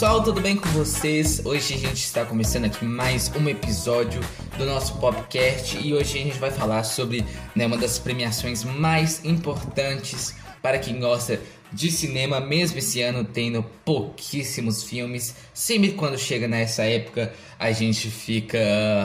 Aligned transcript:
pessoal, 0.00 0.22
tudo 0.22 0.40
bem 0.40 0.56
com 0.56 0.66
vocês? 0.70 1.44
Hoje 1.44 1.74
a 1.74 1.76
gente 1.76 2.02
está 2.02 2.24
começando 2.24 2.64
aqui 2.64 2.86
mais 2.86 3.30
um 3.36 3.46
episódio 3.46 4.18
do 4.56 4.64
nosso 4.64 4.96
podcast 4.96 5.76
e 5.76 5.92
hoje 5.92 6.18
a 6.18 6.22
gente 6.22 6.38
vai 6.38 6.50
falar 6.50 6.84
sobre 6.84 7.22
né, 7.54 7.66
uma 7.66 7.76
das 7.76 7.98
premiações 7.98 8.64
mais 8.64 9.22
importantes 9.26 10.34
para 10.62 10.78
quem 10.78 10.98
gosta 10.98 11.38
de 11.72 11.90
cinema, 11.90 12.40
mesmo 12.40 12.78
esse 12.78 13.00
ano 13.00 13.24
tendo 13.24 13.64
pouquíssimos 13.84 14.82
filmes. 14.82 15.34
Sempre 15.54 15.92
quando 15.92 16.18
chega 16.18 16.48
nessa 16.48 16.84
época 16.84 17.32
a 17.58 17.72
gente 17.72 18.10
fica 18.10 18.58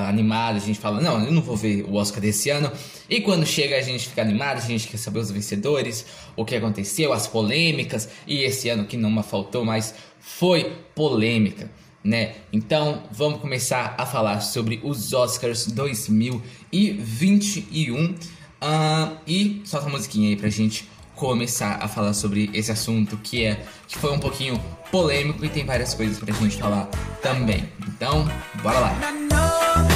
animado, 0.08 0.58
a 0.58 0.60
gente 0.60 0.80
fala: 0.80 1.00
Não, 1.02 1.24
eu 1.24 1.32
não 1.32 1.42
vou 1.42 1.56
ver 1.56 1.84
o 1.84 1.96
Oscar 1.96 2.22
desse 2.22 2.50
ano. 2.50 2.70
E 3.10 3.22
quando 3.22 3.46
chega 3.46 3.78
a 3.78 3.82
gente 3.82 4.10
fica 4.10 4.22
animado, 4.22 4.58
a 4.58 4.62
gente 4.62 4.88
quer 4.88 4.98
saber 4.98 5.20
os 5.20 5.32
vencedores, 5.32 6.06
o 6.36 6.44
que 6.44 6.56
aconteceu, 6.56 7.14
as 7.14 7.28
polêmicas. 7.28 8.10
E 8.26 8.44
esse 8.44 8.68
ano 8.70 8.86
que 8.86 8.98
não 8.98 9.24
faltou, 9.24 9.64
mas 9.64 9.94
foi 10.20 10.76
polêmica. 10.94 11.70
Né? 12.04 12.36
Então 12.54 13.04
vamos 13.12 13.42
começar 13.42 13.96
a 13.98 14.06
falar 14.06 14.40
sobre 14.42 14.80
os 14.84 15.12
Oscars 15.12 15.66
2021 15.66 18.06
uh, 18.06 18.16
e 19.26 19.64
solta 19.66 19.88
a 19.88 19.90
musiquinha 19.90 20.30
aí 20.30 20.36
pra 20.36 20.50
gente 20.50 20.88
começar 21.16 21.80
a 21.82 21.88
falar 21.88 22.14
sobre 22.14 22.50
esse 22.54 22.72
assunto 22.72 23.18
que 23.18 23.46
é 23.46 23.64
que 23.88 23.98
foi 23.98 24.12
um 24.12 24.20
pouquinho 24.20 24.60
polêmico 24.92 25.44
e 25.46 25.50
tem 25.50 25.66
várias 25.66 25.94
coisas 25.94 26.20
pra 26.20 26.34
gente 26.34 26.58
falar 26.58 26.86
também. 27.22 27.70
Então, 27.88 28.30
bora 28.62 28.80
lá. 28.80 29.95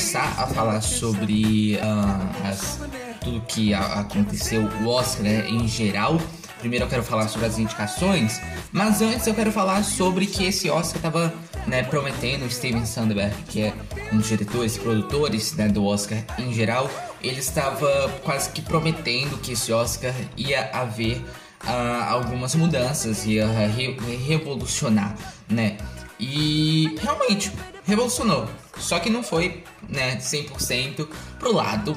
Começar 0.00 0.34
a 0.38 0.46
falar 0.46 0.80
sobre 0.80 1.76
uh, 1.76 2.48
as, 2.48 2.80
tudo 3.20 3.38
que 3.42 3.74
a, 3.74 4.00
aconteceu, 4.00 4.62
o 4.82 4.88
Oscar 4.88 5.24
né, 5.24 5.46
em 5.46 5.68
geral, 5.68 6.18
primeiro 6.58 6.86
eu 6.86 6.88
quero 6.88 7.02
falar 7.02 7.28
sobre 7.28 7.46
as 7.46 7.58
indicações, 7.58 8.40
mas 8.72 9.02
antes 9.02 9.26
eu 9.26 9.34
quero 9.34 9.52
falar 9.52 9.84
sobre 9.84 10.24
que 10.24 10.44
esse 10.44 10.70
Oscar 10.70 10.96
estava 10.96 11.34
né, 11.66 11.82
prometendo, 11.82 12.50
Steven 12.50 12.86
Sandberg, 12.86 13.34
que 13.42 13.60
é 13.60 13.74
um 14.10 14.16
dos 14.16 14.26
diretores 14.26 14.78
produtores 14.78 15.54
né, 15.54 15.68
do 15.68 15.84
Oscar 15.84 16.24
em 16.38 16.50
geral, 16.50 16.90
ele 17.22 17.40
estava 17.40 18.08
quase 18.24 18.48
que 18.52 18.62
prometendo 18.62 19.36
que 19.36 19.52
esse 19.52 19.70
Oscar 19.70 20.14
ia 20.34 20.70
haver 20.72 21.18
uh, 21.18 22.04
algumas 22.08 22.54
mudanças, 22.54 23.26
ia 23.26 23.46
re 23.46 23.98
revolucionar, 24.26 25.14
né? 25.46 25.76
E 26.18 26.96
realmente 27.02 27.52
revolucionou. 27.84 28.48
Só 28.80 28.98
que 28.98 29.10
não 29.10 29.22
foi, 29.22 29.62
né, 29.88 30.16
100% 30.16 31.06
pro 31.38 31.54
lado 31.54 31.96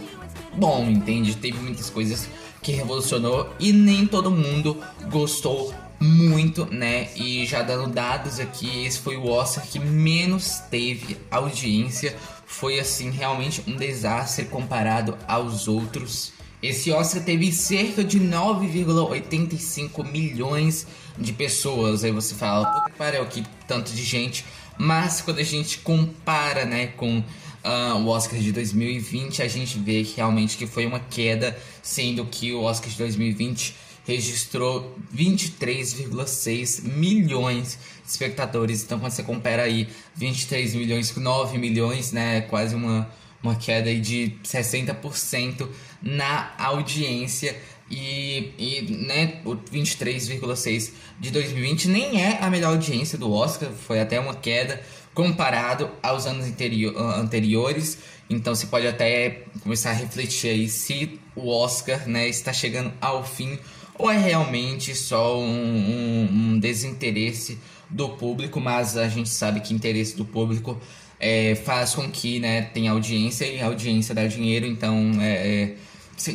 bom, 0.55 0.87
entende? 0.89 1.35
Teve 1.35 1.57
muitas 1.57 1.89
coisas 1.89 2.29
que 2.61 2.71
revolucionou 2.71 3.49
e 3.59 3.73
nem 3.73 4.05
todo 4.05 4.31
mundo 4.31 4.77
gostou 5.11 5.73
muito, 5.99 6.65
né? 6.65 7.09
E 7.15 7.45
já 7.45 7.61
dando 7.61 7.89
dados 7.89 8.39
aqui, 8.39 8.85
esse 8.85 8.99
foi 8.99 9.15
o 9.15 9.27
Oscar 9.27 9.65
que 9.65 9.79
menos 9.79 10.59
teve 10.69 11.17
audiência. 11.31 12.15
Foi 12.45 12.79
assim 12.79 13.09
realmente 13.09 13.63
um 13.67 13.75
desastre 13.75 14.45
comparado 14.45 15.17
aos 15.27 15.67
outros. 15.67 16.33
Esse 16.61 16.91
Oscar 16.91 17.21
teve 17.23 17.51
cerca 17.51 18.03
de 18.03 18.19
9,85 18.19 20.09
milhões 20.09 20.87
de 21.17 21.33
pessoas. 21.33 22.03
Aí 22.03 22.11
você 22.11 22.35
fala, 22.35 22.65
puta 22.65 22.91
que 22.91 22.97
pariu, 22.97 23.25
que 23.25 23.43
tanto 23.67 23.91
de 23.91 24.03
gente. 24.03 24.45
Mas 24.77 25.21
quando 25.21 25.39
a 25.39 25.43
gente 25.43 25.79
compara, 25.79 26.65
né, 26.65 26.87
com 26.87 27.19
uh, 27.19 27.95
o 27.97 28.07
Oscar 28.07 28.39
de 28.39 28.51
2020, 28.51 29.41
a 29.41 29.47
gente 29.47 29.79
vê 29.79 30.03
que 30.03 30.17
realmente 30.17 30.57
que 30.57 30.67
foi 30.67 30.85
uma 30.85 30.99
queda, 30.99 31.57
sendo 31.81 32.25
que 32.25 32.51
o 32.53 32.61
Oscar 32.61 32.89
de 32.89 32.97
2020 32.97 33.75
registrou 34.05 34.97
23,6 35.15 36.83
milhões 36.83 37.79
de 38.03 38.11
espectadores. 38.11 38.83
Então, 38.83 38.99
quando 38.99 39.11
você 39.11 39.23
compara 39.23 39.63
aí 39.63 39.87
23 40.15 40.75
milhões 40.75 41.11
com 41.11 41.21
9 41.21 41.57
milhões, 41.57 42.11
né, 42.11 42.41
quase 42.41 42.75
uma, 42.75 43.09
uma 43.41 43.55
queda 43.55 43.89
aí 43.89 43.99
de 44.01 44.33
60% 44.43 45.69
na 46.01 46.53
audiência. 46.57 47.57
E, 47.95 48.51
e 48.57 48.81
né, 49.05 49.35
o 49.45 49.55
23,6 49.55 50.93
de 51.19 51.29
2020 51.29 51.89
nem 51.89 52.23
é 52.23 52.39
a 52.41 52.49
melhor 52.49 52.71
audiência 52.71 53.19
do 53.19 53.31
Oscar, 53.31 53.69
foi 53.69 54.01
até 54.01 54.19
uma 54.19 54.33
queda 54.33 54.81
comparado 55.13 55.91
aos 56.01 56.25
anos 56.25 56.47
anteriores. 56.47 57.99
Então 58.27 58.55
você 58.55 58.65
pode 58.65 58.87
até 58.87 59.43
começar 59.61 59.91
a 59.91 59.93
refletir 59.93 60.49
aí 60.49 60.67
se 60.67 61.19
o 61.35 61.49
Oscar 61.49 62.07
né, 62.07 62.27
está 62.27 62.51
chegando 62.51 62.91
ao 62.99 63.23
fim 63.23 63.59
ou 63.93 64.09
é 64.09 64.17
realmente 64.17 64.95
só 64.95 65.39
um, 65.39 65.45
um, 65.45 66.29
um 66.31 66.59
desinteresse 66.59 67.59
do 67.91 68.09
público, 68.09 68.59
mas 68.59 68.97
a 68.97 69.07
gente 69.07 69.29
sabe 69.29 69.59
que 69.59 69.71
interesse 69.71 70.17
do 70.17 70.25
público 70.25 70.81
é, 71.19 71.53
faz 71.53 71.93
com 71.93 72.09
que 72.09 72.39
né, 72.39 72.63
tenha 72.63 72.89
audiência 72.89 73.45
e 73.45 73.61
audiência 73.61 74.15
dá 74.15 74.25
dinheiro, 74.25 74.65
então 74.65 75.11
é, 75.21 75.31
é 75.31 75.75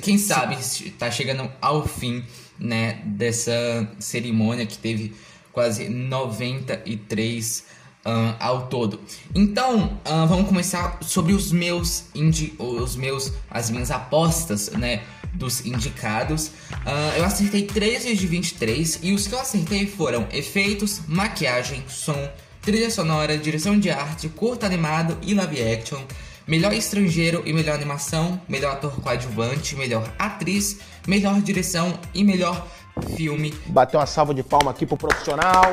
quem 0.02 0.18
sabe 0.18 0.56
está 0.56 1.10
chegando 1.10 1.50
ao 1.60 1.86
fim 1.86 2.24
né, 2.58 3.00
dessa 3.04 3.88
cerimônia 3.98 4.66
que 4.66 4.76
teve 4.76 5.14
quase 5.52 5.88
93 5.88 7.64
uh, 8.04 8.36
ao 8.38 8.66
todo. 8.66 9.00
Então, 9.34 10.00
uh, 10.04 10.26
vamos 10.26 10.48
começar 10.48 10.98
sobre 11.02 11.32
os 11.32 11.52
meus 11.52 12.04
indi 12.14 12.54
os 12.58 12.96
meus 12.96 13.32
as 13.50 13.70
minhas 13.70 13.90
apostas, 13.90 14.70
né, 14.70 15.02
dos 15.34 15.64
indicados. 15.64 16.48
Uh, 16.48 17.18
eu 17.18 17.24
acertei 17.24 17.62
13 17.64 18.14
de 18.14 18.26
23 18.26 19.00
e 19.02 19.12
os 19.12 19.26
que 19.26 19.34
eu 19.34 19.40
acertei 19.40 19.86
foram 19.86 20.26
efeitos, 20.32 21.02
maquiagem, 21.06 21.84
som, 21.88 22.28
trilha 22.62 22.90
sonora, 22.90 23.38
direção 23.38 23.78
de 23.78 23.90
arte, 23.90 24.28
curta 24.28 24.66
animado 24.66 25.16
e 25.22 25.34
live 25.34 25.62
action 25.62 26.02
melhor 26.48 26.72
estrangeiro 26.72 27.42
e 27.44 27.52
melhor 27.52 27.74
animação, 27.74 28.40
melhor 28.48 28.72
ator 28.72 28.98
coadjuvante, 29.02 29.76
melhor 29.76 30.10
atriz, 30.18 30.78
melhor 31.06 31.40
direção 31.42 32.00
e 32.14 32.24
melhor 32.24 32.66
filme. 33.14 33.54
Bateu 33.66 34.00
uma 34.00 34.06
salva 34.06 34.32
de 34.32 34.42
palma 34.42 34.70
aqui 34.70 34.86
pro 34.86 34.96
profissional. 34.96 35.70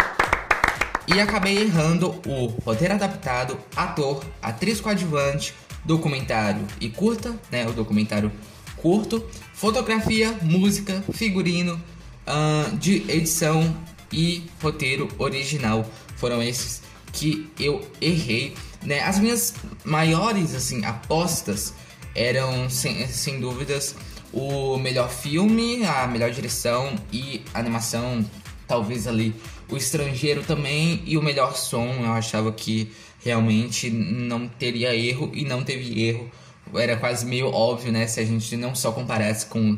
E 1.07 1.19
acabei 1.19 1.59
errando 1.59 2.19
o 2.27 2.47
roteiro 2.65 2.95
adaptado, 2.95 3.57
ator, 3.75 4.23
atriz 4.41 4.81
coadjuvante, 4.81 5.53
documentário 5.85 6.65
e 6.81 6.89
curta, 6.89 7.33
né? 7.51 7.65
O 7.67 7.71
documentário 7.71 8.31
curto, 8.75 9.23
fotografia, 9.53 10.35
música, 10.41 11.03
figurino, 11.13 11.81
uh, 12.27 12.75
de 12.77 13.09
edição 13.09 13.75
e 14.11 14.43
roteiro 14.61 15.07
original. 15.17 15.85
Foram 16.17 16.41
esses 16.41 16.81
que 17.13 17.49
eu 17.59 17.87
errei. 18.01 18.53
Né? 18.85 19.01
As 19.01 19.19
minhas 19.19 19.53
maiores 19.83 20.53
assim 20.53 20.85
apostas 20.85 21.73
eram 22.13 22.69
sem, 22.69 23.07
sem 23.07 23.39
dúvidas 23.39 23.95
o 24.31 24.77
melhor 24.77 25.09
filme, 25.09 25.85
a 25.85 26.07
melhor 26.07 26.29
direção 26.29 26.93
e 27.11 27.41
animação, 27.53 28.25
talvez 28.67 29.07
ali 29.07 29.33
o 29.69 29.77
estrangeiro 29.77 30.43
também 30.43 31.01
e 31.05 31.17
o 31.17 31.21
melhor 31.21 31.55
som. 31.55 31.87
Eu 32.01 32.11
achava 32.11 32.51
que 32.51 32.91
realmente 33.23 33.89
não 33.89 34.47
teria 34.47 34.95
erro 34.95 35.31
e 35.33 35.45
não 35.45 35.63
teve 35.63 36.03
erro. 36.03 36.29
Era 36.73 36.97
quase 36.97 37.25
meio 37.25 37.47
óbvio, 37.47 37.91
né? 37.91 38.07
Se 38.07 38.19
a 38.19 38.25
gente 38.25 38.57
não 38.57 38.75
só 38.75 38.91
comparasse 38.91 39.45
com 39.45 39.71
uh, 39.71 39.77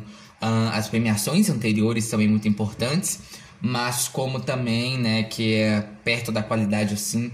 as 0.72 0.88
premiações 0.88 1.48
anteriores, 1.48 2.08
também 2.08 2.26
muito 2.26 2.48
importantes, 2.48 3.20
mas 3.60 4.08
como 4.08 4.40
também, 4.40 4.98
né, 4.98 5.22
que 5.24 5.54
é 5.54 5.84
perto 6.04 6.32
da 6.32 6.42
qualidade 6.42 6.94
assim, 6.94 7.30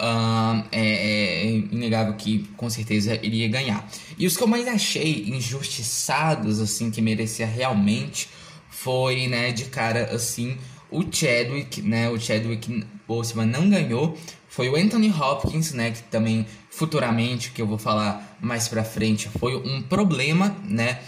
Uh, 0.00 0.62
é, 0.70 0.80
é, 0.80 1.48
inegável 1.72 2.14
que 2.14 2.48
com 2.56 2.70
certeza 2.70 3.18
iria 3.20 3.48
ganhar. 3.48 3.84
E 4.16 4.26
os 4.26 4.36
que 4.36 4.42
eu 4.44 4.46
mais 4.46 4.68
achei 4.68 5.24
injustiçados, 5.28 6.60
assim, 6.60 6.88
que 6.88 7.02
merecia 7.02 7.46
realmente, 7.46 8.28
foi, 8.70 9.26
né, 9.26 9.50
de 9.50 9.64
cara, 9.64 10.04
assim, 10.14 10.56
o 10.88 11.02
Chadwick, 11.02 11.82
né, 11.82 12.08
o 12.08 12.18
Chadwick 12.18 12.86
Boseman 13.08 13.46
não 13.46 13.68
ganhou, 13.68 14.16
foi 14.48 14.68
o 14.68 14.76
Anthony 14.76 15.10
Hopkins, 15.10 15.72
né, 15.72 15.90
que 15.90 16.02
também 16.04 16.46
futuramente, 16.70 17.50
que 17.50 17.60
eu 17.60 17.66
vou 17.66 17.78
falar 17.78 18.38
mais 18.40 18.68
pra 18.68 18.84
frente, 18.84 19.28
foi 19.28 19.56
um 19.56 19.82
problema, 19.82 20.56
né, 20.64 21.00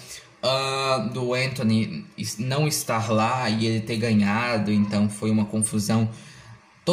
uh, 0.43 1.09
do 1.11 1.35
Anthony 1.35 2.05
não 2.39 2.67
estar 2.67 3.11
lá 3.11 3.49
e 3.49 3.67
ele 3.67 3.81
ter 3.81 3.97
ganhado, 3.97 4.73
então 4.73 5.09
foi 5.09 5.31
uma 5.31 5.45
confusão 5.45 6.09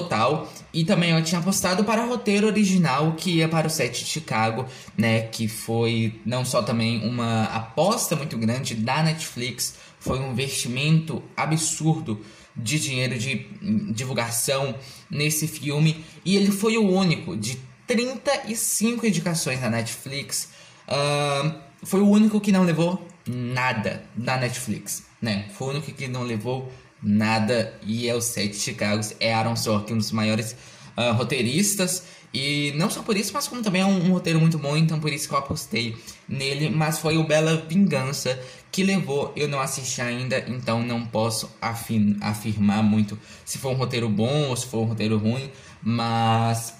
total. 0.01 0.51
E 0.73 0.83
também 0.83 1.11
eu 1.11 1.23
tinha 1.23 1.39
apostado 1.39 1.83
para 1.83 2.05
roteiro 2.05 2.47
original 2.47 3.13
que 3.13 3.37
ia 3.37 3.49
para 3.49 3.67
o 3.67 3.69
set 3.69 4.03
de 4.03 4.09
Chicago, 4.09 4.65
né? 4.97 5.21
Que 5.21 5.47
foi 5.47 6.19
não 6.25 6.45
só 6.45 6.61
também 6.61 7.07
uma 7.07 7.45
aposta 7.45 8.15
muito 8.15 8.37
grande 8.37 8.75
da 8.75 9.01
Netflix, 9.01 9.75
foi 9.99 10.19
um 10.19 10.31
investimento 10.31 11.23
absurdo 11.35 12.21
de 12.55 12.79
dinheiro 12.79 13.17
de 13.17 13.47
divulgação 13.93 14.75
nesse 15.09 15.47
filme 15.47 16.03
e 16.25 16.35
ele 16.35 16.51
foi 16.51 16.77
o 16.77 16.89
único 16.89 17.37
de 17.37 17.57
35 17.85 19.05
indicações 19.05 19.61
na 19.61 19.69
Netflix. 19.69 20.49
Uh, 20.87 21.53
foi 21.83 22.01
o 22.01 22.09
único 22.09 22.41
que 22.41 22.51
não 22.51 22.63
levou 22.63 23.07
nada 23.27 24.03
da 24.15 24.37
Netflix, 24.37 25.03
né? 25.21 25.49
Foi 25.57 25.67
o 25.67 25.69
único 25.71 25.91
que 25.91 26.07
não 26.07 26.23
levou 26.23 26.71
nada 27.01 27.73
e 27.83 28.07
é 28.07 28.15
o 28.15 28.21
Sete 28.21 28.57
Chicago. 28.57 29.01
É 29.19 29.33
Aaron 29.33 29.55
Sorkin, 29.55 29.93
um 29.93 29.97
dos 29.97 30.11
maiores 30.11 30.55
uh, 30.97 31.13
roteiristas 31.13 32.03
e 32.33 32.73
não 32.75 32.89
só 32.89 33.01
por 33.01 33.15
isso, 33.15 33.31
mas 33.33 33.47
como 33.47 33.61
também 33.61 33.81
é 33.81 33.85
um, 33.85 34.05
um, 34.05 34.11
roteiro 34.11 34.39
muito 34.39 34.59
bom, 34.59 34.75
então 34.75 34.99
por 34.99 35.11
isso 35.11 35.27
que 35.27 35.33
eu 35.33 35.39
apostei 35.39 35.95
nele. 36.27 36.69
Mas 36.69 36.99
foi 36.99 37.17
o 37.17 37.23
Bela 37.23 37.65
Vingança 37.67 38.39
que 38.71 38.83
levou, 38.83 39.33
eu 39.35 39.47
não 39.47 39.59
assisti 39.59 40.01
ainda, 40.01 40.39
então 40.47 40.83
não 40.83 41.05
posso 41.05 41.49
afin, 41.61 42.17
afirmar 42.21 42.83
muito 42.83 43.17
se 43.45 43.57
foi 43.57 43.71
um 43.71 43.75
roteiro 43.75 44.09
bom 44.09 44.49
ou 44.49 44.55
se 44.55 44.67
foi 44.67 44.81
um 44.81 44.83
roteiro 44.83 45.17
ruim. 45.17 45.49
Mas 45.81 46.75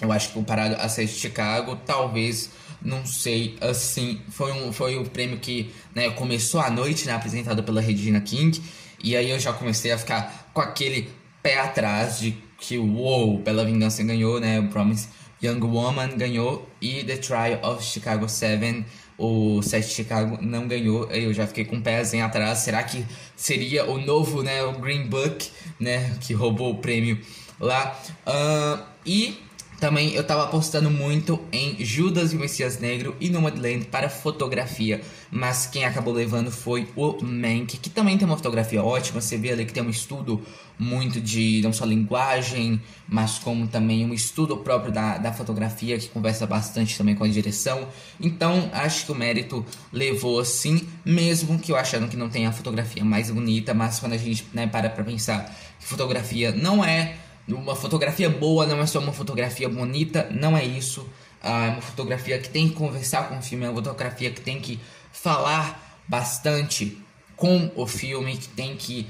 eu 0.00 0.12
acho 0.12 0.28
que 0.28 0.34
comparado 0.34 0.76
a 0.76 0.88
Sete 0.88 1.12
Chicago, 1.12 1.76
talvez, 1.84 2.50
não 2.80 3.04
sei, 3.04 3.56
assim, 3.60 4.20
foi, 4.30 4.52
um, 4.52 4.72
foi 4.72 4.96
o 4.96 5.04
prêmio 5.04 5.38
que 5.38 5.72
né, 5.94 6.08
começou 6.10 6.60
à 6.60 6.70
noite, 6.70 7.04
né, 7.06 7.12
apresentado 7.12 7.62
pela 7.64 7.80
Regina 7.80 8.20
King. 8.20 8.62
E 9.02 9.16
aí 9.16 9.30
eu 9.30 9.38
já 9.38 9.52
comecei 9.52 9.92
a 9.92 9.98
ficar 9.98 10.50
com 10.52 10.60
aquele 10.60 11.10
pé 11.42 11.60
atrás 11.60 12.18
de 12.18 12.36
que 12.58 12.76
uou, 12.76 13.38
Bela 13.38 13.64
Vingança 13.64 14.02
ganhou, 14.02 14.40
né? 14.40 14.58
O 14.58 14.68
Promise 14.68 15.08
Young 15.42 15.60
Woman 15.60 16.16
ganhou 16.16 16.68
e 16.80 17.04
The 17.04 17.16
Trial 17.16 17.60
of 17.62 17.84
Chicago 17.84 18.28
7, 18.28 18.84
o 19.16 19.62
7 19.62 19.88
Chicago 19.88 20.38
não 20.40 20.66
ganhou. 20.66 21.10
Eu 21.10 21.32
já 21.32 21.46
fiquei 21.46 21.64
com 21.64 21.76
o 21.76 21.80
pezinho 21.80 22.24
atrás. 22.24 22.58
Será 22.58 22.82
que 22.82 23.04
seria 23.36 23.84
o 23.84 23.98
novo, 23.98 24.42
né? 24.42 24.62
O 24.64 24.72
Green 24.72 25.06
Book, 25.06 25.50
né? 25.78 26.16
Que 26.20 26.34
roubou 26.34 26.72
o 26.72 26.78
prêmio 26.78 27.20
lá. 27.60 27.98
Uh, 28.26 28.82
e 29.04 29.38
também 29.78 30.12
eu 30.12 30.24
tava 30.24 30.44
apostando 30.44 30.90
muito 30.90 31.40
em 31.52 31.84
Judas 31.84 32.32
e 32.32 32.36
o 32.36 32.40
Messias 32.40 32.78
Negro 32.78 33.16
e 33.20 33.30
Nomadland 33.30 33.86
para 33.86 34.08
fotografia, 34.08 35.00
mas 35.30 35.66
quem 35.66 35.84
acabou 35.84 36.12
levando 36.12 36.50
foi 36.50 36.88
o 36.96 37.22
Mank, 37.22 37.76
que 37.78 37.88
também 37.88 38.18
tem 38.18 38.26
uma 38.26 38.36
fotografia 38.36 38.82
ótima. 38.82 39.20
Você 39.20 39.36
vê 39.36 39.52
ali 39.52 39.64
que 39.64 39.72
tem 39.72 39.82
um 39.82 39.90
estudo 39.90 40.42
muito 40.76 41.20
de 41.20 41.60
não 41.62 41.72
só 41.72 41.84
linguagem, 41.84 42.80
mas 43.08 43.38
como 43.38 43.68
também 43.68 44.04
um 44.04 44.12
estudo 44.12 44.56
próprio 44.56 44.92
da, 44.92 45.16
da 45.16 45.32
fotografia 45.32 45.98
que 45.98 46.08
conversa 46.08 46.46
bastante 46.46 46.98
também 46.98 47.14
com 47.14 47.24
a 47.24 47.28
direção. 47.28 47.86
Então 48.20 48.70
acho 48.72 49.06
que 49.06 49.12
o 49.12 49.14
mérito 49.14 49.64
levou 49.92 50.44
sim, 50.44 50.88
mesmo 51.04 51.58
que 51.58 51.70
eu 51.70 51.76
achando 51.76 52.08
que 52.08 52.16
não 52.16 52.28
tenha 52.28 52.48
a 52.48 52.52
fotografia 52.52 53.04
mais 53.04 53.30
bonita, 53.30 53.72
mas 53.72 54.00
quando 54.00 54.14
a 54.14 54.18
gente 54.18 54.44
né, 54.52 54.66
para 54.66 54.90
pra 54.90 55.04
pensar 55.04 55.56
que 55.78 55.86
fotografia 55.86 56.50
não 56.50 56.84
é 56.84 57.14
uma 57.48 57.74
fotografia 57.74 58.28
boa 58.28 58.66
não 58.66 58.80
é 58.80 58.86
só 58.86 58.98
uma 58.98 59.12
fotografia 59.12 59.68
bonita, 59.68 60.28
não 60.30 60.56
é 60.56 60.64
isso. 60.64 61.08
Ah, 61.42 61.66
é 61.66 61.70
uma 61.70 61.80
fotografia 61.80 62.38
que 62.38 62.48
tem 62.48 62.68
que 62.68 62.74
conversar 62.74 63.28
com 63.28 63.38
o 63.38 63.42
filme, 63.42 63.64
é 63.64 63.68
uma 63.68 63.76
fotografia 63.76 64.30
que 64.30 64.40
tem 64.40 64.60
que 64.60 64.78
falar 65.12 66.00
bastante 66.06 66.98
com 67.36 67.70
o 67.76 67.86
filme, 67.86 68.36
que 68.36 68.48
tem 68.48 68.76
que 68.76 69.06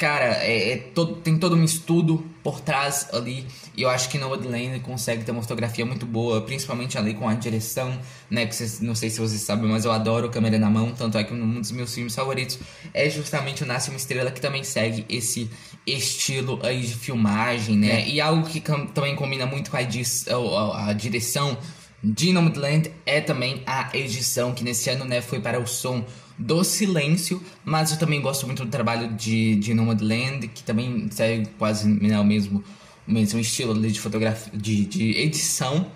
cara, 0.00 0.42
é, 0.42 0.72
é 0.72 0.76
todo, 0.78 1.16
tem 1.16 1.36
todo 1.36 1.54
um 1.54 1.62
estudo 1.62 2.24
por 2.42 2.58
trás 2.58 3.08
ali. 3.12 3.46
E 3.76 3.82
eu 3.82 3.90
acho 3.90 4.08
que 4.08 4.16
Nomadland 4.16 4.80
consegue 4.80 5.22
ter 5.22 5.30
uma 5.30 5.42
fotografia 5.42 5.84
muito 5.84 6.06
boa, 6.06 6.40
principalmente 6.40 6.96
ali 6.96 7.12
com 7.12 7.28
a 7.28 7.34
direção, 7.34 7.96
né? 8.30 8.46
Que 8.46 8.56
cês, 8.56 8.80
não 8.80 8.94
sei 8.94 9.10
se 9.10 9.20
vocês 9.20 9.42
sabem, 9.42 9.68
mas 9.70 9.84
eu 9.84 9.92
adoro 9.92 10.30
câmera 10.30 10.58
na 10.58 10.70
mão. 10.70 10.92
Tanto 10.92 11.18
é 11.18 11.22
que 11.22 11.34
um 11.34 11.60
dos 11.60 11.70
meus 11.70 11.94
filmes 11.94 12.14
favoritos 12.14 12.58
é 12.94 13.10
justamente 13.10 13.62
o 13.62 13.66
Nasce 13.66 13.90
uma 13.90 13.98
Estrela, 13.98 14.30
que 14.30 14.40
também 14.40 14.64
segue 14.64 15.04
esse 15.06 15.50
estilo 15.86 16.58
aí 16.62 16.80
de 16.80 16.94
filmagem, 16.94 17.76
né? 17.76 18.00
É. 18.00 18.08
E 18.08 18.22
algo 18.22 18.48
que 18.48 18.62
também 18.94 19.14
combina 19.14 19.44
muito 19.44 19.70
com 19.70 19.76
a, 19.76 19.80
a, 19.80 20.88
a 20.88 20.92
direção 20.94 21.58
de 22.02 22.32
Nomadland 22.32 22.90
é 23.04 23.20
também 23.20 23.62
a 23.66 23.90
edição, 23.92 24.54
que 24.54 24.64
nesse 24.64 24.88
ano 24.88 25.04
né, 25.04 25.20
foi 25.20 25.40
para 25.40 25.60
o 25.60 25.66
som 25.66 26.02
do 26.40 26.64
silêncio, 26.64 27.40
mas 27.64 27.92
eu 27.92 27.98
também 27.98 28.20
gosto 28.20 28.46
muito 28.46 28.64
do 28.64 28.70
trabalho 28.70 29.12
de, 29.12 29.56
de 29.56 29.74
Nomadland, 29.74 30.48
que 30.48 30.62
também 30.62 31.08
segue 31.10 31.46
quase 31.58 31.86
né, 31.86 32.18
o 32.18 32.24
mesmo, 32.24 32.64
o 33.06 33.12
mesmo 33.12 33.38
estilo 33.38 33.78
de 33.78 34.00
fotografia, 34.00 34.50
de, 34.56 34.86
de 34.86 35.18
edição 35.18 35.86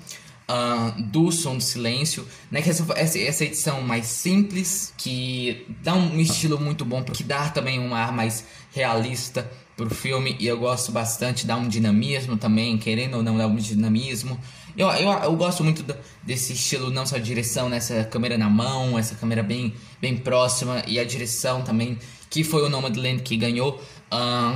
uh, 0.49 1.03
do 1.03 1.33
som 1.33 1.57
do 1.57 1.63
silêncio, 1.63 2.27
né? 2.51 2.61
Que 2.61 2.69
essa, 2.69 3.19
essa 3.19 3.45
edição 3.45 3.81
mais 3.81 4.07
simples, 4.07 4.93
que 4.99 5.67
dá 5.83 5.95
um 5.95 6.21
estilo 6.21 6.61
muito 6.61 6.85
bom, 6.85 7.03
que 7.03 7.25
dá 7.25 7.49
também 7.49 7.81
um 7.81 7.95
ar 7.95 8.13
mais 8.13 8.45
realista 8.73 9.51
pro 9.77 9.93
filme, 9.93 10.37
e 10.39 10.47
eu 10.47 10.59
gosto 10.59 10.93
bastante, 10.93 11.47
dá 11.47 11.57
um 11.57 11.67
dinamismo 11.67 12.37
também, 12.37 12.77
querendo 12.77 13.17
ou 13.17 13.23
não, 13.23 13.37
dá 13.39 13.47
um 13.47 13.57
dinamismo. 13.57 14.39
Eu, 14.77 14.89
eu, 14.89 15.09
eu 15.09 15.37
gosto 15.37 15.63
muito 15.63 15.83
do, 15.83 15.95
desse 16.23 16.53
estilo, 16.53 16.91
não 16.91 17.07
só 17.07 17.17
a 17.17 17.19
direção, 17.19 17.69
nessa 17.69 17.95
né, 17.95 18.05
câmera 18.05 18.37
na 18.37 18.51
mão, 18.51 18.99
essa 18.99 19.15
câmera 19.15 19.43
bem, 19.43 19.75
bem 20.01 20.17
próxima, 20.17 20.83
e 20.87 20.99
a 20.99 21.05
direção 21.05 21.63
também, 21.63 21.99
que 22.29 22.43
foi 22.43 22.63
o 22.63 22.69
Nomadland 22.69 23.23
que 23.23 23.37
ganhou. 23.37 23.81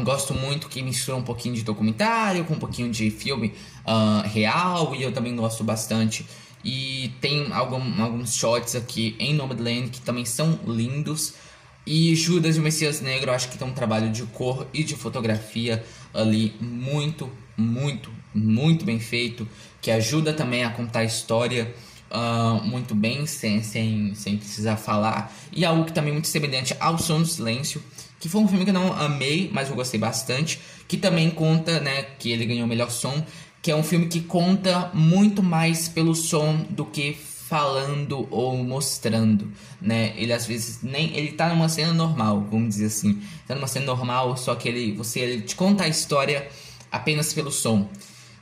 Gosto 0.05 0.35
muito 0.35 0.69
que 0.69 0.83
mistura 0.83 1.17
um 1.17 1.23
pouquinho 1.23 1.55
de 1.55 1.63
documentário 1.63 2.45
com 2.45 2.55
um 2.55 2.59
pouquinho 2.59 2.91
de 2.91 3.11
filme 3.11 3.53
uh, 3.87 4.27
real, 4.29 4.95
e 4.95 5.03
eu 5.03 5.13
também 5.13 5.35
gosto 5.35 5.65
bastante. 5.65 6.27
E 6.65 7.13
tem 7.21 7.53
algum, 7.53 8.03
alguns 8.03 8.35
shots 8.35 8.75
aqui 8.75 9.17
em 9.19 9.35
Nomadland 9.35 9.91
que 9.91 10.01
também 10.01 10.25
são 10.25 10.59
lindos. 10.67 11.35
E 11.87 12.15
Judas 12.15 12.57
e 12.57 12.61
o 12.61 12.63
Messias 12.63 13.01
Negro, 13.01 13.31
acho 13.31 13.49
que 13.49 13.57
tem 13.57 13.67
um 13.67 13.73
trabalho 13.73 14.11
de 14.11 14.23
cor 14.25 14.67
e 14.75 14.85
de 14.85 14.95
fotografia 14.95 15.83
ali 16.13 16.55
muito, 16.61 17.31
muito, 17.59 18.11
muito 18.35 18.85
bem 18.85 19.01
feito, 19.01 19.47
que 19.81 19.91
ajuda 19.91 20.33
também 20.33 20.65
a 20.65 20.71
contar 20.71 21.01
a 21.01 21.05
história 21.05 21.75
uh, 22.11 22.65
muito 22.65 22.95
bem, 22.95 23.27
sem, 23.27 23.63
sem, 23.63 24.15
sem 24.15 24.37
precisar 24.37 24.77
falar. 24.77 25.35
E 25.53 25.65
algo 25.65 25.85
que 25.85 25.93
também 25.93 26.11
é 26.11 26.15
muito 26.15 26.29
semelhante 26.29 26.75
ao 26.81 26.99
Som 26.99 27.21
do 27.21 27.27
Silêncio, 27.27 27.83
que 28.21 28.29
foi 28.29 28.41
um 28.41 28.49
filme 28.49 28.65
que 28.65 28.71
eu 28.71 28.75
não 28.75 28.93
amei, 28.95 29.51
mas 29.53 29.69
eu 29.69 29.77
gostei 29.77 29.99
bastante, 29.99 30.61
que 30.87 30.97
também 30.97 31.31
conta, 31.31 31.81
né, 31.81 32.03
que 32.19 32.31
ele 32.31 32.47
ganhou 32.47 32.65
o 32.65 32.69
melhor 32.69 32.91
som, 32.91 33.25
que 33.61 33.71
é 33.71 33.77
um 33.77 33.83
filme 33.83 34.07
que 34.07 34.21
conta 34.21 34.91
muito 34.95 35.43
mais 35.43 35.89
pelo 35.89 36.15
som 36.15 36.65
do 36.71 36.85
que 36.85 37.17
falando 37.49 38.29
ou 38.31 38.57
mostrando, 38.59 39.51
né? 39.81 40.13
Ele 40.17 40.33
às 40.35 40.47
vezes 40.47 40.81
nem 40.83 41.17
ele 41.17 41.33
tá 41.33 41.49
numa 41.49 41.69
cena 41.69 41.95
normal, 41.95 42.47
vamos 42.51 42.69
dizer 42.69 42.87
assim, 42.87 43.23
tá 43.47 43.55
numa 43.55 43.67
cena 43.67 43.87
normal, 43.87 44.37
só 44.37 44.55
que 44.55 44.69
ele 44.69 44.93
você 44.93 45.21
ele 45.21 45.43
te 45.43 45.57
conta 45.57 45.85
a 45.85 45.89
história 45.89 46.47
apenas 46.91 47.33
pelo 47.33 47.51
som. 47.51 47.89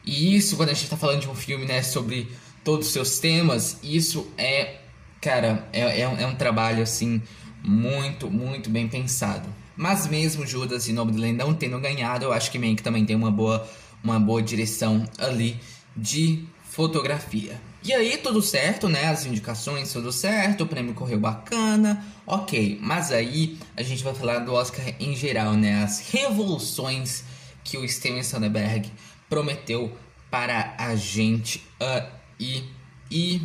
E 0.05 0.37
isso 0.37 0.57
quando 0.57 0.71
a 0.71 0.75
gente 0.75 0.89
tá 0.89 0.97
falando 0.97 1.21
de 1.21 1.29
um 1.29 1.35
filme, 1.35 1.65
né, 1.65 1.83
sobre 1.83 2.29
todos 2.63 2.87
os 2.87 2.93
seus 2.93 3.19
temas, 3.19 3.79
isso 3.83 4.31
é, 4.39 4.77
cara, 5.21 5.69
é, 5.73 6.01
é, 6.01 6.09
um, 6.09 6.19
é 6.19 6.27
um 6.27 6.35
trabalho 6.35 6.83
assim 6.83 7.23
muito, 7.63 8.31
muito 8.31 8.71
bem 8.71 8.89
pensado. 8.89 9.49
Mas 9.77 10.07
mesmo 10.07 10.47
Judas 10.47 10.89
e 10.89 10.93
Nomadland 10.93 11.35
não 11.35 11.53
tendo 11.53 11.79
ganhado, 11.79 12.25
eu 12.25 12.33
acho 12.33 12.51
que 12.51 12.59
Mank 12.59 12.83
também 12.83 13.05
tem 13.05 13.15
uma 13.15 13.31
boa, 13.31 13.69
uma 14.03 14.19
boa 14.19 14.43
direção 14.43 15.05
ali 15.19 15.61
de 15.97 16.45
fotografia. 16.65 17.61
E 17.85 17.93
aí, 17.93 18.17
tudo 18.17 18.43
certo, 18.43 18.89
né? 18.89 19.07
As 19.07 19.27
indicações, 19.27 19.93
tudo 19.93 20.11
certo, 20.11 20.65
o 20.65 20.67
prêmio 20.67 20.93
correu 20.93 21.21
bacana, 21.21 22.05
ok. 22.27 22.79
Mas 22.83 23.13
aí 23.13 23.59
a 23.77 23.83
gente 23.83 24.03
vai 24.03 24.13
falar 24.13 24.41
do 24.41 24.53
Oscar 24.53 24.85
em 24.99 25.15
geral, 25.15 25.55
né? 25.55 25.85
As 25.85 26.01
revoluções 26.11 27.23
que 27.67 27.77
o 27.77 27.89
Steven 27.89 28.23
Soderbergh 28.23 28.91
prometeu 29.29 29.97
para 30.31 30.75
a 30.79 30.95
gente 30.95 31.63
aí. 31.81 32.65
E 33.11 33.43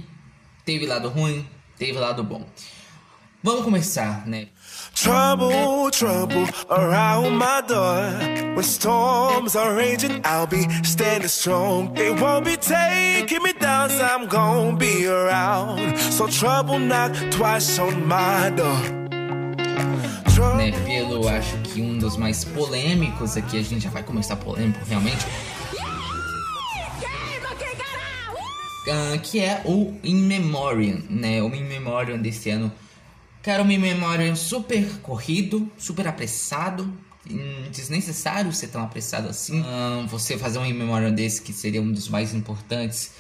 teve 0.66 0.86
lado 0.86 1.10
ruim, 1.10 1.48
teve 1.78 1.98
lado 1.98 2.24
bom. 2.24 2.46
Vamos 3.44 3.64
começar, 3.64 4.28
né? 4.28 4.50
Trouble, 4.94 5.90
trouble 5.92 6.48
around 6.70 7.38
my 7.38 7.62
door. 7.68 8.56
When 8.56 8.64
storms 8.64 9.56
are 9.56 9.74
raging, 9.74 10.22
I'll 10.24 10.46
be 10.46 10.68
standing 10.84 11.28
strong. 11.28 11.94
They 11.96 12.12
won't 12.12 12.46
be 12.46 12.58
taking 12.58 13.42
me 13.42 13.54
down, 13.54 13.90
so 13.90 14.04
I'm 14.04 14.28
gonna 14.28 14.78
be 14.78 15.08
around. 15.08 15.98
So 15.98 16.28
trouble 16.28 16.78
knock 16.78 17.14
twice 17.32 17.80
on 17.80 18.08
my 18.08 18.52
door. 18.52 19.02
Né, 20.58 20.72
pelo, 20.86 21.28
acho 21.28 21.58
que 21.60 21.82
um 21.82 21.98
dos 21.98 22.18
mais 22.18 22.44
polêmicos 22.44 23.38
aqui, 23.38 23.58
a 23.58 23.64
gente 23.64 23.84
já 23.84 23.90
vai 23.90 24.04
começar 24.04 24.36
polêmico 24.36 24.80
realmente. 24.86 25.26
Uh, 28.88 29.20
que 29.22 29.40
é 29.40 29.62
o 29.66 29.96
In 30.04 30.24
Memoriam, 30.24 31.02
né? 31.10 31.42
O 31.42 31.54
In 31.54 31.64
Memoriam 31.64 32.18
desse 32.18 32.50
ano 32.50 32.72
Quero 33.42 33.64
uma 33.64 33.76
memória 33.76 34.36
super 34.36 35.00
corrido, 35.02 35.68
super 35.76 36.08
apressado. 36.08 36.94
Desnecessário 37.72 38.54
ser 38.54 38.68
tão 38.68 38.84
apressado 38.84 39.30
assim. 39.30 39.62
Uh, 39.62 40.06
você 40.08 40.38
fazer 40.38 40.60
um 40.60 40.74
memória 40.74 41.12
desse 41.12 41.42
que 41.42 41.52
seria 41.52 41.82
um 41.82 41.92
dos 41.92 42.08
mais 42.08 42.36
importantes. 42.36 43.14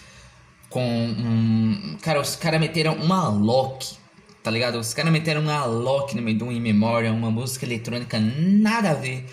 Com 0.69 0.85
um. 0.85 1.97
Cara, 2.03 2.21
os 2.21 2.35
caras 2.35 2.59
meteram 2.59 2.95
uma 2.95 3.29
Loki 3.29 3.97
tá 4.43 4.50
ligado? 4.50 4.79
Os 4.79 4.93
caras 4.93 5.12
meteram 5.12 5.41
um 5.41 5.50
Alok 5.50 6.15
no 6.15 6.21
meio 6.21 6.38
de 6.38 6.43
um 6.43 6.51
In 6.51 6.60
Memoriam, 6.60 7.15
uma 7.15 7.31
música 7.31 7.65
eletrônica 7.65 8.19
nada 8.19 8.91
a 8.91 8.93
ver. 8.93 9.25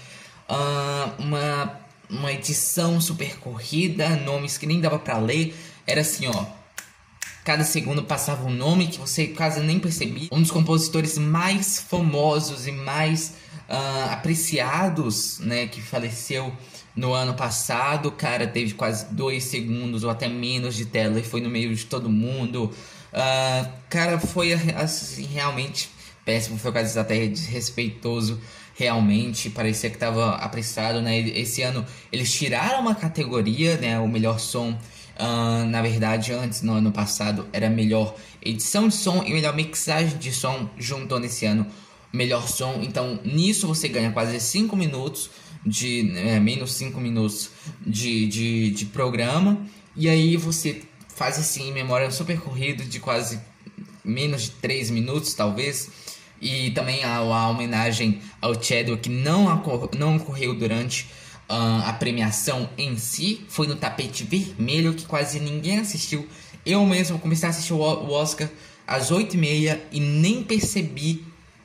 Uh, 0.48 1.22
uma, 1.22 1.80
uma 2.08 2.32
edição 2.32 3.00
super 3.00 3.38
corrida, 3.38 4.08
nomes 4.16 4.58
que 4.58 4.66
nem 4.66 4.80
dava 4.80 4.98
para 4.98 5.18
ler. 5.18 5.54
Era 5.86 6.02
assim, 6.02 6.26
ó. 6.26 6.44
Cada 7.44 7.64
segundo 7.64 8.02
passava 8.02 8.46
um 8.46 8.52
nome 8.52 8.88
que 8.88 8.98
você 8.98 9.28
quase 9.28 9.60
nem 9.60 9.78
percebia. 9.78 10.28
Um 10.30 10.42
dos 10.42 10.50
compositores 10.50 11.16
mais 11.16 11.80
famosos 11.80 12.66
e 12.66 12.72
mais 12.72 13.34
uh, 13.68 14.12
apreciados, 14.12 15.38
né, 15.38 15.66
que 15.66 15.80
faleceu 15.80 16.52
no 16.94 17.14
ano 17.14 17.32
passado. 17.32 18.10
O 18.10 18.12
cara 18.12 18.46
teve 18.46 18.74
quase 18.74 19.06
dois 19.14 19.44
segundos 19.44 20.04
ou 20.04 20.10
até 20.10 20.28
menos 20.28 20.74
de 20.74 20.84
tela 20.84 21.18
e 21.18 21.22
foi 21.22 21.40
no 21.40 21.48
meio 21.48 21.74
de 21.74 21.86
todo 21.86 22.10
mundo. 22.10 22.70
Uh, 23.12 23.70
cara, 23.88 24.18
foi 24.18 24.52
assim, 24.52 25.24
realmente 25.24 25.90
péssimo. 26.24 26.58
Foi 26.58 26.72
quase 26.72 26.98
até 26.98 27.26
desrespeitoso. 27.26 28.40
Realmente, 28.74 29.50
parecia 29.50 29.90
que 29.90 29.96
estava 29.96 30.36
apressado, 30.36 31.00
né? 31.00 31.18
Esse 31.18 31.62
ano 31.62 31.84
eles 32.12 32.32
tiraram 32.32 32.80
uma 32.80 32.94
categoria, 32.94 33.76
né? 33.76 33.98
O 33.98 34.06
melhor 34.06 34.38
som. 34.38 34.78
Uh, 35.18 35.66
na 35.66 35.82
verdade, 35.82 36.32
antes, 36.32 36.62
no 36.62 36.74
ano 36.74 36.92
passado, 36.92 37.48
era 37.52 37.68
melhor 37.68 38.14
edição 38.40 38.86
de 38.86 38.94
som 38.94 39.24
e 39.24 39.32
melhor 39.32 39.56
mixagem 39.56 40.16
de 40.18 40.32
som. 40.32 40.70
Juntou 40.78 41.18
nesse 41.18 41.44
ano 41.44 41.66
melhor 42.12 42.46
som. 42.46 42.80
Então, 42.82 43.18
nisso 43.24 43.66
você 43.66 43.88
ganha 43.88 44.12
quase 44.12 44.38
5 44.38 44.76
minutos 44.76 45.30
de 45.66 46.12
é, 46.16 46.38
menos 46.38 46.72
5 46.74 47.00
minutos 47.00 47.50
de, 47.84 48.26
de, 48.26 48.70
de 48.70 48.84
programa. 48.86 49.66
E 49.96 50.08
aí 50.08 50.36
você 50.36 50.82
faz 51.18 51.36
assim, 51.36 51.72
memória 51.72 52.08
super 52.12 52.40
corrido 52.40 52.84
de 52.84 53.00
quase 53.00 53.40
menos 54.04 54.42
de 54.42 54.50
3 54.52 54.90
minutos, 54.90 55.34
talvez. 55.34 55.90
E 56.40 56.70
também 56.70 57.02
a, 57.02 57.16
a 57.16 57.48
homenagem 57.50 58.20
ao 58.40 58.54
Chadwick 58.54 59.08
não, 59.08 59.46
não 59.98 60.16
ocorreu 60.16 60.54
durante 60.54 61.06
uh, 61.50 61.82
a 61.84 61.92
premiação 61.92 62.70
em 62.78 62.96
si. 62.96 63.44
Foi 63.48 63.66
no 63.66 63.74
tapete 63.74 64.22
vermelho 64.22 64.94
que 64.94 65.04
quase 65.04 65.40
ninguém 65.40 65.80
assistiu. 65.80 66.26
Eu 66.64 66.86
mesmo 66.86 67.18
comecei 67.18 67.48
a 67.48 67.50
assistir 67.50 67.72
o, 67.72 67.78
o 67.78 68.12
Oscar 68.12 68.48
às 68.86 69.10
8h30 69.10 69.80
e 69.90 69.98
nem 69.98 70.44
percebi. 70.44 71.24